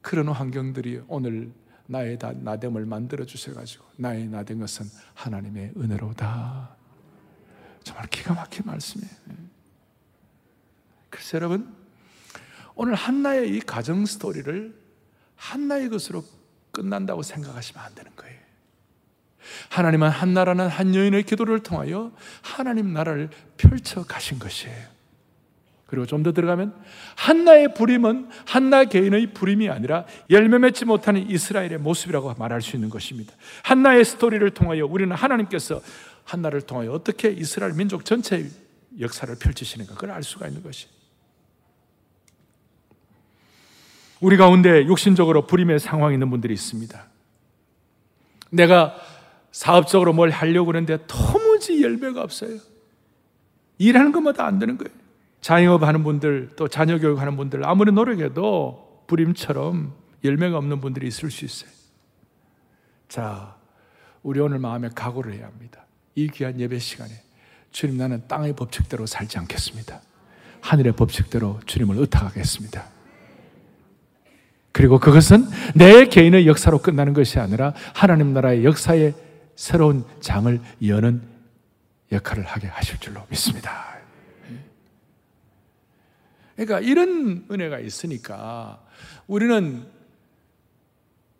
[0.00, 1.50] 그런 환경들이 오늘
[1.88, 6.76] 나의 나됨을 만들어 주셔가지고 나의 나된 것은 하나님의 은혜로다.
[7.82, 9.10] 정말 기가 막힌 말씀이에요.
[11.08, 11.74] 그래서 여러분
[12.74, 14.78] 오늘 한나의 이 가정 스토리를
[15.36, 16.22] 한나의 것으로
[16.72, 18.38] 끝난다고 생각하시면 안 되는 거예요.
[19.70, 24.97] 하나님은 한나라는 한 여인의 기도를 통하여 하나님 나라를 펼쳐 가신 것이에요.
[25.88, 26.74] 그리고 좀 더 들어가면
[27.16, 33.32] 한나의 부림은 한나 개인의 부림이 아니라 열매 맺지 못하는 이스라엘의 모습이라고 말할 수 있는 것입니다.
[33.62, 35.80] 한나의 스토리를 통하여 우리는 하나님께서
[36.24, 38.50] 한나를 통하여 어떻게 이스라엘 민족 전체의
[39.00, 40.88] 역사를 펼치시는가 그걸 알 수가 있는 것이.
[44.20, 47.06] 우리 가운데 육신적으로 불임의 상황에 있는 분들이 있습니다.
[48.50, 48.94] 내가
[49.52, 52.58] 사업적으로 뭘 하려고 하는데 도무지 열매가 없어요.
[53.78, 55.07] 일하는 것마다 안 되는 거예요.
[55.40, 59.92] 자영업 하는 분들, 또 자녀 교육 하는 분들, 아무리 노력해도 불임처럼
[60.24, 61.70] 열매가 없는 분들이 있을 수 있어요.
[63.08, 63.56] 자,
[64.22, 65.86] 우리 오늘 마음에 각오를 해야 합니다.
[66.14, 67.10] 이 귀한 예배 시간에
[67.70, 70.00] 주님 나는 땅의 법칙대로 살지 않겠습니다.
[70.60, 72.84] 하늘의 법칙대로 주님을 의탁하겠습니다.
[74.72, 79.14] 그리고 그것은 내 개인의 역사로 끝나는 것이 아니라 하나님 나라의 역사의
[79.56, 81.22] 새로운 장을 여는
[82.12, 83.97] 역할을 하게 하실 줄로 믿습니다.
[86.58, 88.82] 그러니까 이런 은혜가 있으니까
[89.28, 89.86] 우리는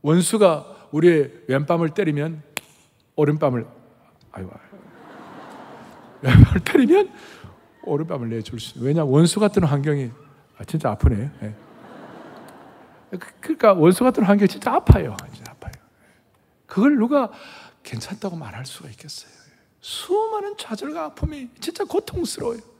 [0.01, 2.41] 원수가 우리의 왼밤을 때리면
[3.17, 3.67] 오른밤을
[4.31, 4.49] 아유
[6.23, 7.13] 왼밤을 때리면
[7.83, 8.81] 오른밤을 내줄 수.
[8.81, 10.13] 왜냐 원수 같은 환경이
[10.57, 11.31] 아, 진짜 아프네.
[11.41, 11.55] 네.
[13.41, 15.17] 그러니까 원수 같은 환경이 진짜 아파요.
[15.35, 15.73] 진짜 아파요.
[16.67, 17.33] 그걸 누가
[17.83, 19.33] 괜찮다고 말할 수가 있겠어요.
[19.81, 22.78] 수많은 좌절과 아픔이 진짜 고통스러워요.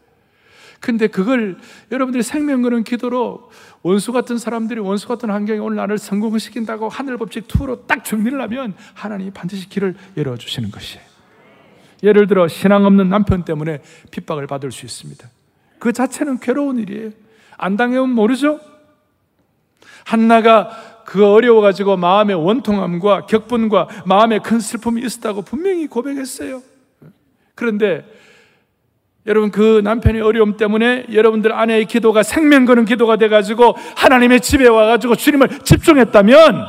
[0.81, 1.59] 근데 그걸
[1.91, 3.51] 여러분들이 생명 거는 기도로
[3.83, 8.75] 원수 같은 사람들이 원수 같은 환경에 오늘 나를 성공시킨다고 하늘 법칙 2로 딱 정리를 하면
[8.95, 11.05] 하나님이 반드시 길을 열어주시는 것이에요.
[12.03, 15.29] 예를 들어 신앙 없는 남편 때문에 핍박을 받을 수 있습니다.
[15.79, 17.11] 그 자체는 괴로운 일이에요.
[17.57, 18.61] 안 당해면 모르죠?
[20.05, 26.63] 한나가 그 어려워가지고 마음의 원통함과 격분과 마음의 큰 슬픔이 있었다고 분명히 고백했어요.
[27.55, 28.05] 그런데
[29.29, 35.17] 여러분 그 남편의 어려움 때문에 여러분들 아내의 기도가 생명 거는 기도가 돼가지고 하나님의 집에 와가지고
[35.17, 36.65] 주님을 집중했다면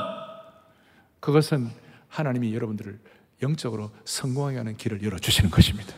[1.22, 1.70] 그것은
[2.10, 3.00] 하나님이 여러분들을
[3.42, 5.94] 영적으로 성공하게 하는 길을 열어주시는 것입니다.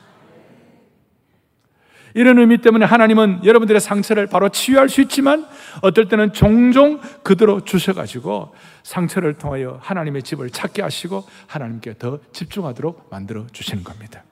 [2.14, 5.48] 이런 의미 때문에 하나님은 여러분들의 상처를 바로 치유할 수 있지만
[5.82, 13.48] 어떨 때는 종종 그대로 주셔가지고 상처를 통하여 하나님의 집을 찾게 하시고 하나님께 더 집중하도록 만들어
[13.48, 14.24] 주시는 겁니다.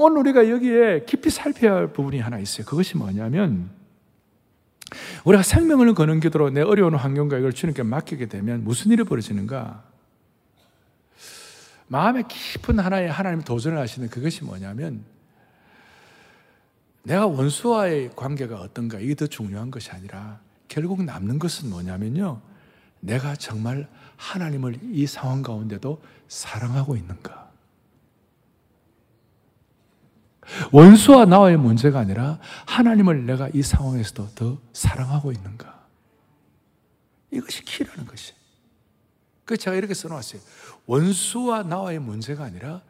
[0.00, 2.64] 오늘 우리가 여기에 깊이 살펴야 할 부분이 하나 있어요.
[2.64, 3.68] 그것이 뭐냐면
[5.24, 9.82] 우리가 생명을 거는 기도로 내 어려운 환경과 이걸 주님께 맡기게 되면 무슨 일이 벌어지는가?
[11.88, 15.04] 마음에 깊은 하나의 하나님 도전을 하시는 그것이 뭐냐면
[17.02, 22.40] 내가 원수와의 관계가 어떤가 이게 더 중요한 것이 아니라 결국 남는 것은 뭐냐면요.
[23.00, 27.37] 내가 정말 하나님을 이 상황 가운데도 사랑하고 있는가?
[30.72, 35.86] 원수와 나와의 문제가 아니라 하나님을 내가 이 상황에서도 더 사랑하고 있는가?
[37.30, 38.32] 이것이 키라는 것이.
[39.44, 40.40] 그 제가 이렇게 써놓았어요.
[40.86, 42.82] 원수와 나와의 문제가 아니라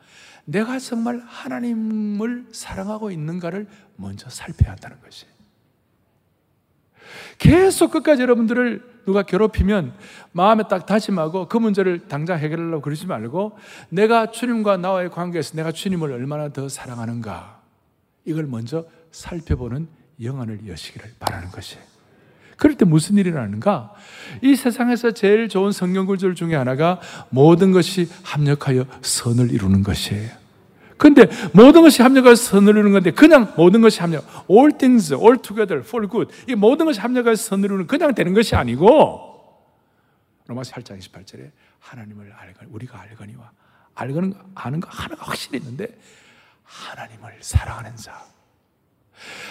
[0.44, 5.26] 내가 정말 하나님을 사랑하고 있는가를 먼저 살펴야 한다는 것이.
[7.38, 9.94] 계속 끝까지 여러분들을 누가 괴롭히면
[10.32, 13.56] 마음에 딱 다짐하고 그 문제를 당장 해결하려고 그러지 말고
[13.88, 17.60] 내가 주님과 나와의 관계에서 내가 주님을 얼마나 더 사랑하는가
[18.26, 19.88] 이걸 먼저 살펴보는
[20.22, 21.82] 영안을 여시기를 바라는 것이에요.
[22.58, 23.94] 그럴 때 무슨 일이 나는가?
[24.42, 30.28] 이 세상에서 제일 좋은 성경 구절 중에 하나가 모든 것이 합력하여 선을 이루는 것이에요.
[30.98, 35.82] 근데 모든 것이 합력해서 선을 이루는 건데 그냥 모든 것이 합력, all things, all together,
[35.86, 36.34] for good.
[36.48, 39.28] 이 모든 것이 합력해서 선을 이루는 그냥 되는 것이 아니고
[40.46, 43.50] 로마서 8장 28절에 하나님을 알거니 우리가 알거니와
[43.94, 45.86] 알거는 아는 거 하나가 확실히 있는데
[46.64, 48.24] 하나님을 사랑하는 자.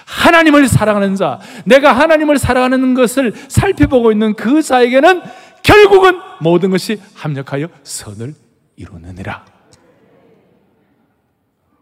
[0.05, 5.21] 하나님을 사랑하는 자, 내가 하나님을 사랑하는 것을 살펴보고 있는 그 자에게는
[5.61, 8.33] 결국은 모든 것이 합력하여 선을
[8.77, 9.56] 이루느니라.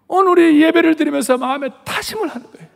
[0.08, 2.68] 오늘 우리 예배를 드리면서 마음에 다짐을 하는 거예요.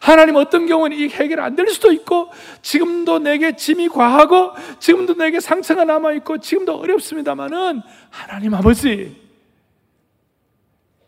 [0.00, 2.30] 하나님 어떤 경우는 이 해결 안 될 수도 있고,
[2.60, 9.20] 지금도 내게 짐이 과하고, 지금도 내게 상처가 남아 있고, 지금도 어렵습니다만은, 하나님 아버지.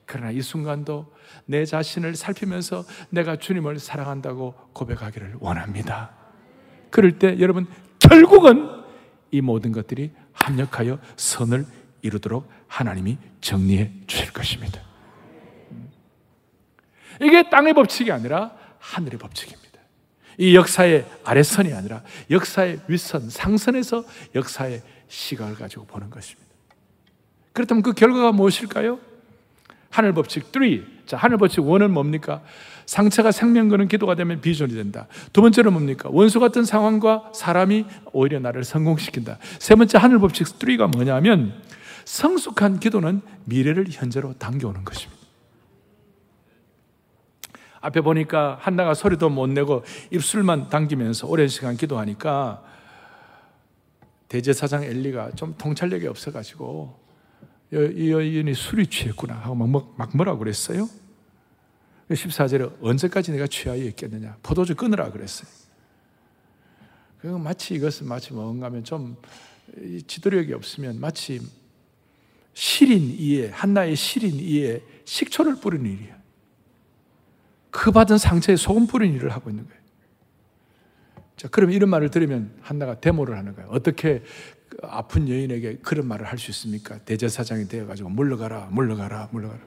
[0.07, 1.13] 그러나 이 순간도
[1.47, 6.11] 내 자신을 살피면서 내가 주님을 사랑한다고 고백하기를 원합니다.
[6.91, 7.67] 그럴 때 여러분,
[7.99, 8.69] 결국은
[9.33, 11.67] 이 모든 것들이 합력하여 선을
[12.03, 14.81] 이루도록 하나님이 정리해 주실 것입니다.
[17.21, 19.65] 이게 땅의 법칙이 아니라 하늘의 법칙입니다.
[20.39, 26.45] 이 역사의 아래선이 아니라 역사의 윗선, 상선에서 역사의 시각을 가지고 보는 것입니다.
[27.53, 28.99] 그렇다면 그 결과가 무엇일까요?
[29.91, 30.85] 하늘 법칙 3.
[31.07, 32.43] 자, 하늘 법칙 1은 뭡니까?
[32.85, 35.07] 상처가 생명 거는 기도가 되면 비전이 된다.
[35.33, 36.09] 두 번째는 뭡니까?
[36.13, 39.39] 원수 같은 상황과 사람이 오히려 나를 성공시킨다.
[39.59, 41.55] 세 번째 하늘 법칙 3가 뭐냐면
[42.05, 45.24] 성숙한 기도는 미래를 현재로 당겨오는 것입니다.
[47.85, 52.65] 앞에 보니까 한나가 소리도 못 내고 입술만 당기면서 오랜 시간 기도하니까
[54.29, 56.99] 대제사장 엘리가 좀 통찰력이 없어가지고
[57.73, 60.89] 이 여인이 술이 취했구나 하고 막, 막 뭐라고 그랬어요?
[62.09, 64.39] 14절에 언제까지 내가 취하여 있겠느냐?
[64.43, 65.49] 포도주 끊으라 그랬어요.
[67.21, 69.17] 그 마치 이것은 마치 뭔가 하면 좀
[70.07, 71.41] 지도력이 없으면 마치
[72.55, 76.24] 시린 이에 한나의 시린 이에 식초를 뿌리는 일이야
[77.75, 79.83] 그 받은 상처에 소금 뿌리는 일을 하고 있는 거예요
[81.37, 83.69] 자, 그럼 이런 말을 들으면 한나가 데모를 하는 거예요.
[83.71, 84.23] 어떻게
[84.69, 86.99] 그 아픈 여인에게 그런 말을 할 수 있습니까?
[87.01, 89.61] 대제사장이 되어가지고 물러가라, 물러가라, 물러가라.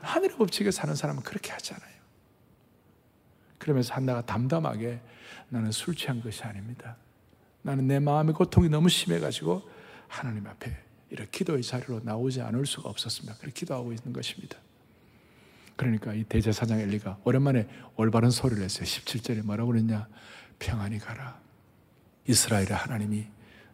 [0.00, 1.92] 하늘의 법칙에 사는 사람은 그렇게 하잖아요.
[3.58, 5.00] 그러면서 한나가 담담하게
[5.50, 6.96] 나는 술 취한 것이 아닙니다.
[7.60, 9.62] 나는 내 마음의 고통이 너무 심해가지고
[10.08, 10.74] 하나님 앞에
[11.10, 13.34] 이렇게 기도의 자리로 나오지 않을 수가 없었습니다.
[13.36, 14.56] 그렇게 기도하고 있는 것입니다.
[15.82, 18.84] 그러니까 이 대제사장 엘리가 오랜만에 올바른 소리를 했어요.
[18.84, 20.06] 17절에 뭐라고 그랬냐?
[20.58, 21.40] 평안히 가라.
[22.26, 23.26] 이스라엘의 하나님이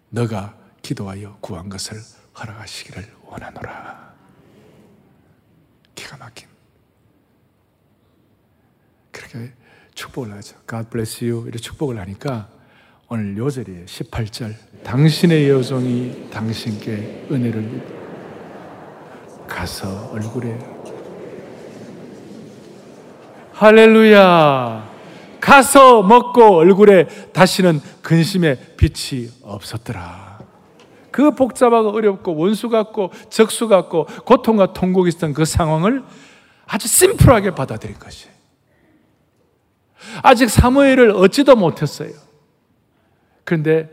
[0.09, 1.99] 너가 기도하여 구한 것을
[2.39, 4.15] 허락하시기를 원하노라.
[5.95, 6.49] 기가 막힌.
[9.13, 9.53] 그렇게
[9.95, 10.57] 축복을 하죠.
[10.67, 11.43] God bless you.
[11.43, 12.49] 이렇게 축복을 하니까
[13.09, 13.85] 오늘 요절이에요.
[13.85, 14.55] 18절.
[14.85, 17.99] 당신의 여종이 당신께 은혜를
[19.49, 20.78] 가서 얼굴에
[23.59, 24.89] 할렐루야.
[25.41, 30.39] 가서 먹고 얼굴에 다시는 근심의 빛이 없었더라.
[31.11, 36.05] 그 복잡하고 어렵고 원수 같고 적수 같고 고통과 통곡이 있었던 그 상황을
[36.67, 38.29] 아주 심플하게 받아들인 것이.
[40.23, 42.13] 아직 사무엘을 얻지도 못했어요.
[43.43, 43.91] 그런데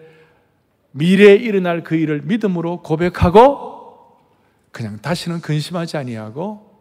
[0.92, 4.20] 미래에 일어날 그 일을 믿음으로 고백하고
[4.72, 6.80] 그냥 다시는 근심하지 아니하고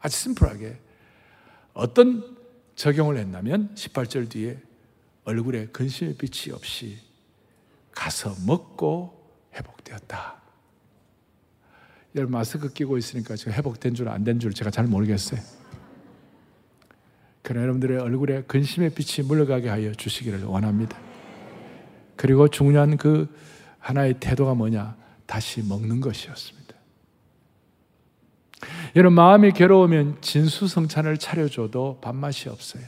[0.00, 0.81] 아주 심플하게
[1.74, 2.36] 어떤
[2.74, 4.58] 적용을 했냐면 18절 뒤에
[5.24, 6.98] 얼굴에 근심의 빛이 없이
[7.92, 10.40] 가서 먹고 회복되었다.
[12.14, 15.40] 여러분 마스크 끼고 있으니까 지금 회복된 줄 안 된 줄 제가 잘 모르겠어요.
[17.42, 20.98] 그러나 여러분들의 얼굴에 근심의 빛이 물러가게 하여 주시기를 원합니다.
[22.16, 23.28] 그리고 중요한 그
[23.78, 24.96] 하나의 태도가 뭐냐?
[25.26, 26.61] 다시 먹는 것이었습니다.
[28.94, 32.82] 여러분 마음이 괴로우면 진수성찬을 차려줘도 밥맛이 없어요.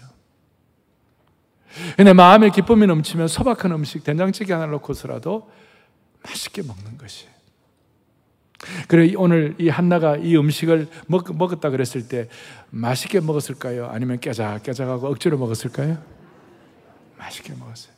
[1.96, 5.50] 근데 마음에 기쁨이 넘치면 소박한 음식 된장찌개 하나 넣고서라도
[6.22, 7.26] 맛있게 먹는 것이.
[8.88, 12.28] 그래 오늘 이 한나가 이 음식을 먹, 먹었다 그랬을 때
[12.70, 13.86] 맛있게 먹었을까요?
[13.86, 15.98] 아니면 깨작깨작하고 억지로 먹었을까요?
[17.18, 17.92] 맛있게 먹었어요.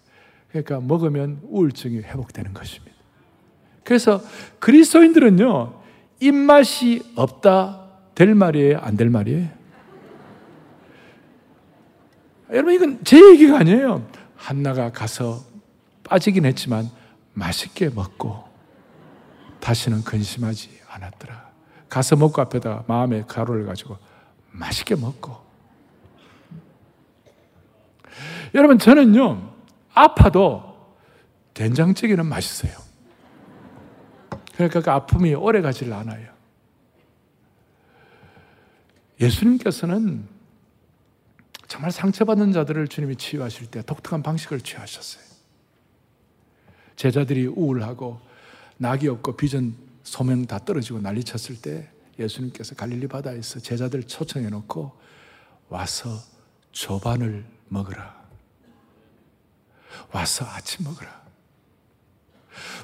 [0.49, 2.97] 그러니까 먹으면 우울증이 회복되는 것입니다.
[3.85, 4.21] 그래서
[4.59, 5.81] 그리스도인들은요
[6.21, 7.86] 입맛이 없다
[8.17, 8.79] 될 말이에요?
[8.81, 9.49] 안 될 말이에요?
[12.51, 14.09] 여러분, 이건 제 얘기가 아니에요.
[14.37, 15.45] 한나가 가서
[16.03, 16.89] 빠지긴 했지만
[17.35, 18.45] 맛있게 먹고
[19.61, 21.51] 다시는 근심하지 않았더라.
[21.89, 23.99] 가서 먹고 앞에다 마음에 가루를 가지고
[24.53, 25.37] 맛있게 먹고.
[28.55, 29.53] 여러분, 저는요,
[29.93, 30.95] 아파도
[31.53, 32.73] 된장찌개는 맛있어요.
[34.55, 36.36] 그러니까 그 아픔이 오래 가지를 않아요.
[39.21, 40.29] 예수님께서는
[41.69, 45.25] 정말 상처받는 자들을 주님이 치유하실 때 독특한 방식을 취하셨어요.
[46.97, 48.21] 제자들이 우울하고
[48.79, 54.93] 낙이 없고 비전 소명 다 떨어지고 난리 쳤을 때 예수님께서 갈릴리 바다에서 제자들 초청해 놓고
[55.69, 56.19] 와서
[56.73, 58.15] 조반을 먹으라.
[60.13, 61.27] 와서 아침 먹으라.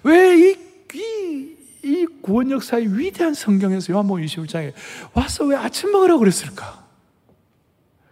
[0.02, 0.56] 왜 이,
[0.94, 4.72] 이, 이 구원 역사의 위대한 성경에서 요한복음 21장에
[5.14, 6.86] 와서 왜 아침 먹으라고 그랬을까?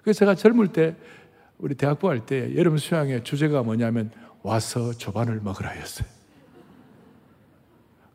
[0.02, 0.96] 그래서 제가 젊을 때
[1.58, 4.10] 우리 대학부 할 때 여름 수양의 주제가 뭐냐면
[4.42, 6.08] 와서 조반을 먹으라였어요.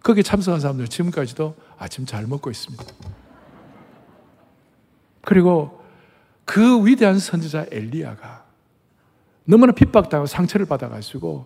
[0.03, 2.84] 거기 참석한 사람들 지금까지도 아침 잘 먹고 있습니다.
[5.21, 5.84] 그리고
[6.43, 8.45] 그 위대한 선지자 엘리야가
[9.45, 11.45] 너무나 핍박당하고 상처를 받아가지고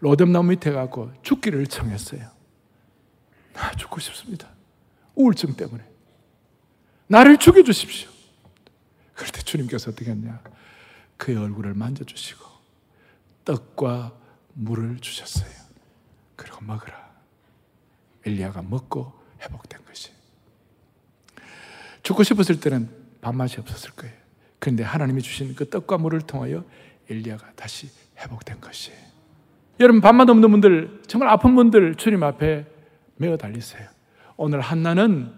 [0.00, 2.41] 로뎀나무 밑에 가고 죽기를 청했어요.
[3.52, 4.48] 나 죽고 싶습니다.
[5.14, 5.84] 우울증 때문에.
[7.06, 8.10] 나를 죽여주십시오.
[9.14, 10.40] 그럴 때 주님께서 어떻게 했냐?
[11.16, 12.44] 그의 얼굴을 만져주시고
[13.44, 14.12] 떡과
[14.54, 15.50] 물을 주셨어요.
[16.36, 17.12] 그리고 먹으라.
[18.24, 20.10] 엘리야가 먹고 회복된 것이.
[22.02, 22.90] 죽고 싶었을 때는
[23.20, 24.14] 밥맛이 없었을 거예요.
[24.58, 26.64] 그런데 하나님이 주신 그 떡과 물을 통하여
[27.10, 28.92] 엘리야가 다시 회복된 것이.
[29.80, 32.66] 여러분 밥맛 없는 분들 정말 아픈 분들 주님 앞에
[33.16, 33.88] 메어 달리세요.
[34.36, 35.32] 오늘 한나는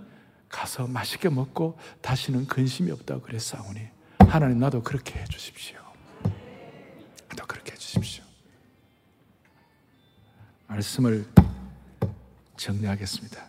[0.49, 3.81] 가서 맛있게 먹고 다시는 근심이 없다고 그랬사오니
[4.21, 5.79] 하나님 나도 그렇게 해 주십시오.
[7.29, 8.25] 나도 그렇게 해 주십시오.
[10.69, 11.27] 말씀을
[12.57, 13.45] 정리하겠습니다.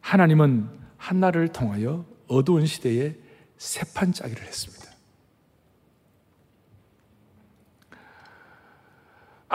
[0.00, 3.14] 하나님은 한나를 통하여 어두운 시대에
[3.58, 4.83] 세판짜기를 했습니다.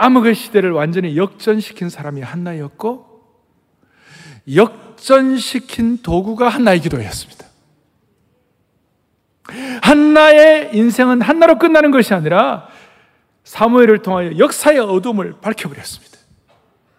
[0.00, 3.10] 암흑의 시대를 완전히 역전시킨 사람이 한나였고
[4.54, 7.46] 역전시킨 도구가 한나의 기도였습니다.
[9.82, 12.68] 한나의 인생은 한나로 끝나는 것이 아니라
[13.44, 16.16] 사무엘을 통하여 역사의 어둠을 밝혀버렸습니다.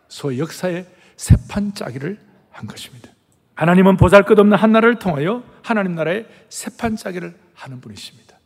[0.08, 0.86] 소위 역사의
[1.16, 2.20] 세판짜기를
[2.52, 3.10] 한 것입니다.
[3.56, 8.38] 하나님은 보잘것없는 한나를 통하여 하나님 나라의 세판짜기를 하는 분이십니다.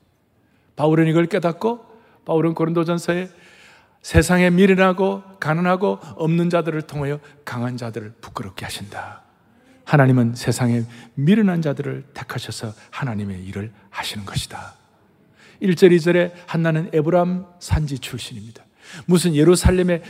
[0.77, 1.85] 바울은 이걸 깨닫고
[2.25, 3.29] 바울은 고린도전서에
[4.05, 9.23] 세상에 미련하고 가난하고 없는 자들을 통하여 강한 자들을 부끄럽게 하신다.
[9.83, 10.83] 하나님은 세상에
[11.15, 14.75] 미련한 자들을 택하셔서 하나님의 일을 하시는 것이다.
[15.59, 18.63] 1절, 2절에 한나는 에브람 산지 출신입니다.
[19.07, 20.03] 무슨 예루살렘의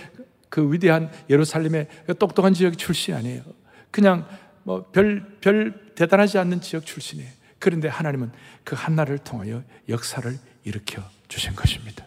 [0.49, 1.87] 그 위대한 예루살렘의
[2.19, 3.43] 똑똑한 지역 출신이 아니에요.
[3.91, 4.27] 그냥
[4.63, 7.31] 뭐 별, 별 대단하지 않는 지역 출신이에요.
[7.59, 8.33] 그런데 하나님은
[8.65, 12.05] 그 한나를 통하여 역사를 일으켜 주신 것입니다.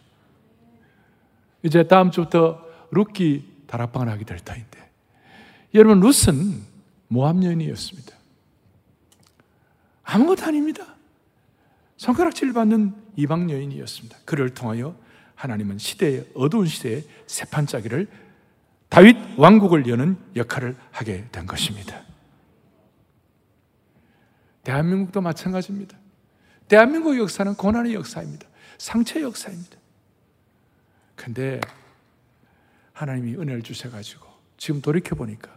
[1.62, 4.90] 이제 다음 주부터 룻기 다락방을 하게 될 터인데
[5.74, 6.62] 여러분 룻은
[7.08, 8.16] 모함 여인이었습니다.
[10.04, 10.86] 아무것도 아닙니다.
[11.96, 14.18] 손가락질 받는 이방 여인이었습니다.
[14.24, 14.96] 그를 통하여
[15.34, 18.08] 하나님은 시대의 어두운 시대의 세판짜기를
[18.88, 22.02] 다윗 왕국을 여는 역할을 하게 된 것입니다.
[24.64, 25.96] 대한민국도 마찬가지입니다.
[26.68, 28.46] 대한민국 역사는 고난의 역사입니다.
[28.78, 29.77] 상처의 역사입니다.
[31.18, 31.60] 근데
[32.92, 35.50] 하나님이 은혜를 주셔가지고 지금 돌이켜보니까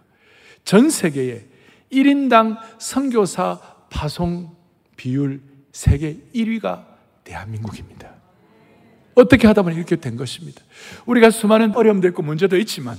[0.65, 1.45] 전 세계에
[1.91, 3.59] 1인당 선교사
[3.89, 4.55] 파송
[4.97, 5.41] 비율
[5.71, 6.85] 세계 1위가
[7.23, 8.13] 대한민국입니다.
[9.15, 10.61] 어떻게 하다 보니 이렇게 된 것입니다.
[11.05, 12.97] 우리가 수많은 어려움도 있고 문제도 있지만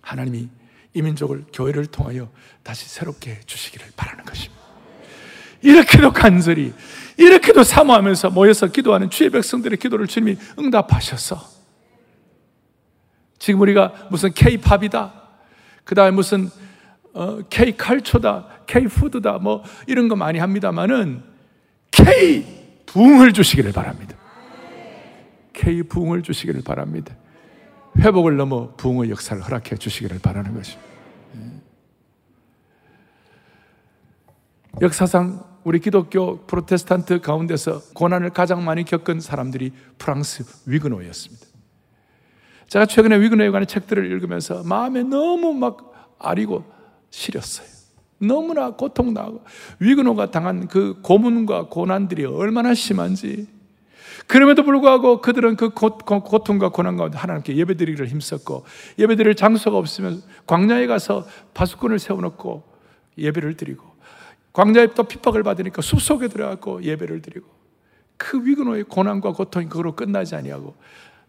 [0.00, 0.48] 하나님이
[0.94, 2.30] 이 민족을 교회를 통하여
[2.62, 4.59] 다시 새롭게 주시기를 바라는 것입니다.
[5.62, 6.72] 이렇게도 간절히
[7.16, 11.60] 이렇게도 사모하면서 모여서 기도하는 주의 백성들의 기도를 주님이 응답하셔서
[13.38, 15.12] 지금 우리가 무슨 K-팝이다.
[15.84, 16.50] 그 다음에 무슨
[17.12, 18.46] 어, K-칼초다.
[18.66, 19.38] K-푸드다.
[19.38, 21.22] 뭐 이런 거 많이 합니다만은
[21.90, 24.16] K-부흥을 주시기를 바랍니다.
[25.54, 27.14] K-부흥을 주시기를 바랍니다.
[27.98, 30.89] 회복을 넘어 부흥의 역사를 허락해 주시기를 바라는 것입니다.
[34.80, 41.46] 역사상 우리 기독교 프로테스탄트 가운데서 고난을 가장 많이 겪은 사람들이 프랑스 위그노였습니다.
[42.68, 46.64] 제가 최근에 위그노에 관한 책들을 읽으면서 마음에 너무 막 아리고
[47.10, 47.66] 시렸어요.
[48.18, 49.42] 너무나 고통나고
[49.80, 53.48] 위그노가 당한 그 고문과 고난들이 얼마나 심한지
[54.26, 55.98] 그럼에도 불구하고 그들은 그 고,
[56.44, 58.64] 통과 고난 가운데 하나님께 예배드리기를 힘썼고
[58.98, 62.62] 예배드릴 장소가 없으면 광야에 가서 파수꾼을 세워놓고
[63.18, 63.89] 예배를 드리고
[64.52, 67.46] 광야에 또 핍박을 받으니까 숲속에 들어가고 예배를 드리고
[68.16, 70.74] 그 위근호의 고난과 고통이 그거로 끝나지 아니하고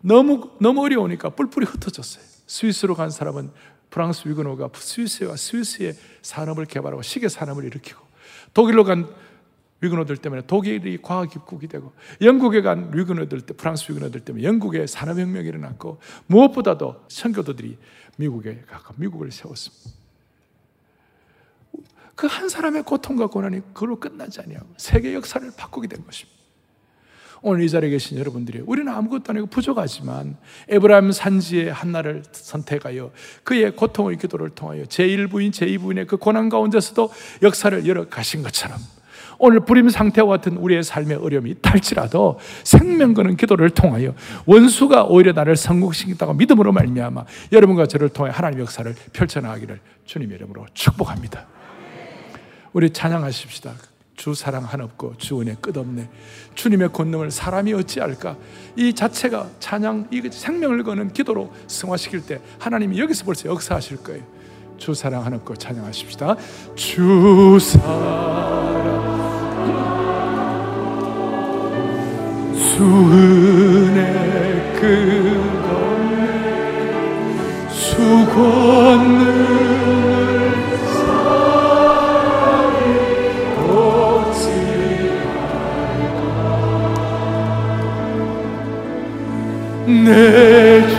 [0.02, 2.24] 너무 너무 어려우니까 뿔뿔이 흩어졌어요.
[2.48, 3.52] 스위스로 간 사람은
[3.90, 8.02] 프랑스 위근호가 스위스와 스위스의 산업을 개발하고 시계 산업을 일으키고
[8.54, 9.08] 독일로 간
[9.82, 11.92] 위근호들 때문에 독일이 과학기국이 되고
[12.22, 17.78] 영국에 간 위근호들 때 프랑스 위근호들 때문에 영국의 산업혁명이 일어났고 무엇보다도 선교도들이
[18.18, 20.01] 미국에 가고 미국을 세웠습니다.
[22.16, 26.42] 그 한 사람의 고통과 고난이 그걸로 끝나지 아니하고 세계 역사를 바꾸게 된 것입니다.
[27.44, 30.38] 오늘 이 자리에 계신 여러분들이 우리는 아무것도 아니고 부족하지만
[30.70, 33.12] 에브라임 산지의 한나를 선택하여
[33.44, 38.78] 그의 고통의 기도를 통하여 제1부인 제2부인의 그 고난 가운데서도 역사를 열어 가신 것처럼
[39.40, 44.14] 오늘 불임 상태와 같은 우리의 삶의 어려움이 있지라도 생명 거는 기도를 통하여
[44.46, 51.48] 원수가 오히려 나를 성공시킨다고 믿음으로 말미암아 여러분과 저를 통해 하나님 역사를 펼쳐나가기를 주님의 이름으로 축복합니다.
[52.74, 53.74] 우리 찬양하십시다.
[54.16, 56.08] 주 사랑 한없고 주 은혜 끝없네.
[56.54, 58.38] 주님의 권능을 사람이 어찌할까?
[58.76, 64.24] 이 자체가 찬양, 이 생명을 거는 기도로 승화시킬 때 하나님이 여기서 벌써 역사하실 거예요.
[64.78, 66.36] 주 사랑 한없고 찬양하십시다.
[66.76, 69.12] 주 사랑
[72.56, 74.02] 주 은혜
[74.80, 76.20] 끝없네
[77.70, 77.98] 수
[78.34, 80.11] 권능
[90.04, 90.96] 내주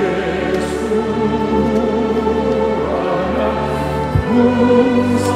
[0.00, 0.84] 예수
[4.34, 5.34] 넘치네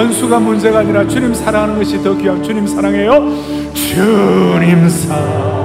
[0.00, 3.20] 원수가 문제가 아니라 주님 사랑하는 것이 더 귀한 주님 사랑해요.
[3.74, 5.60] 주님 사랑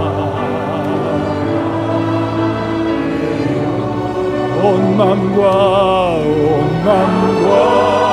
[4.61, 8.04] 온 맘과 온 맘과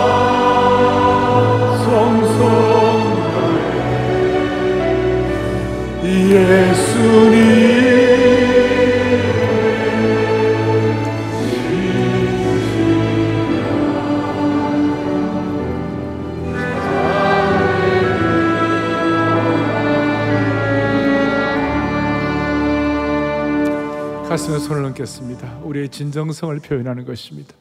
[25.93, 27.55] 진정성을 표현하는 것입니다.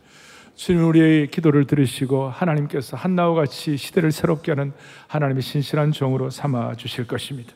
[0.56, 4.74] 주님 우리의 기도를 들으시고 하나님께서 한나와 같이 시대를 새롭게 하는
[5.08, 7.54] 하나님의 신실한 종으로 삼아 주실 것입니다.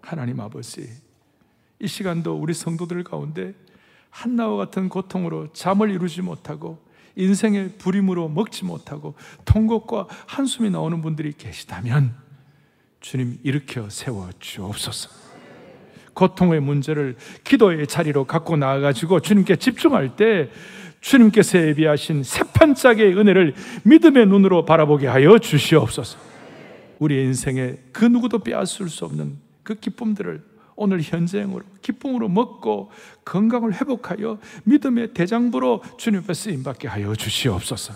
[0.00, 0.88] 하나님 아버지,
[1.78, 3.54] 이 시간도 우리 성도들 가운데
[4.10, 6.84] 한나와 같은 고통으로 잠을 이루지 못하고
[7.16, 12.14] 인생의 불임으로 먹지 못하고 통곡과 한숨이 나오는 분들이 계시다면
[13.00, 15.19] 주님 일으켜 세워 주옵소서.
[16.14, 20.50] 고통의 문제를 기도의 자리로 갖고 나아가지고 주님께 집중할 때
[21.00, 23.54] 주님께서 예비하신 새판짝의 은혜를
[23.84, 26.18] 믿음의 눈으로 바라보게 하여 주시옵소서.
[26.98, 32.90] 우리 인생에 그 누구도 빼앗을 수 없는 그 기쁨들을 오늘 현재형으로 기쁨으로 먹고
[33.24, 37.94] 건강을 회복하여 믿음의 대장부로 주님 앞에 쓰임 받게 하여 주시옵소서.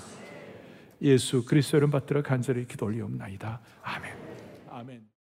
[1.03, 3.61] 예수 그리스도 이름 받들어 간절히 기도 올리옵나이다.
[3.83, 4.24] 아멘.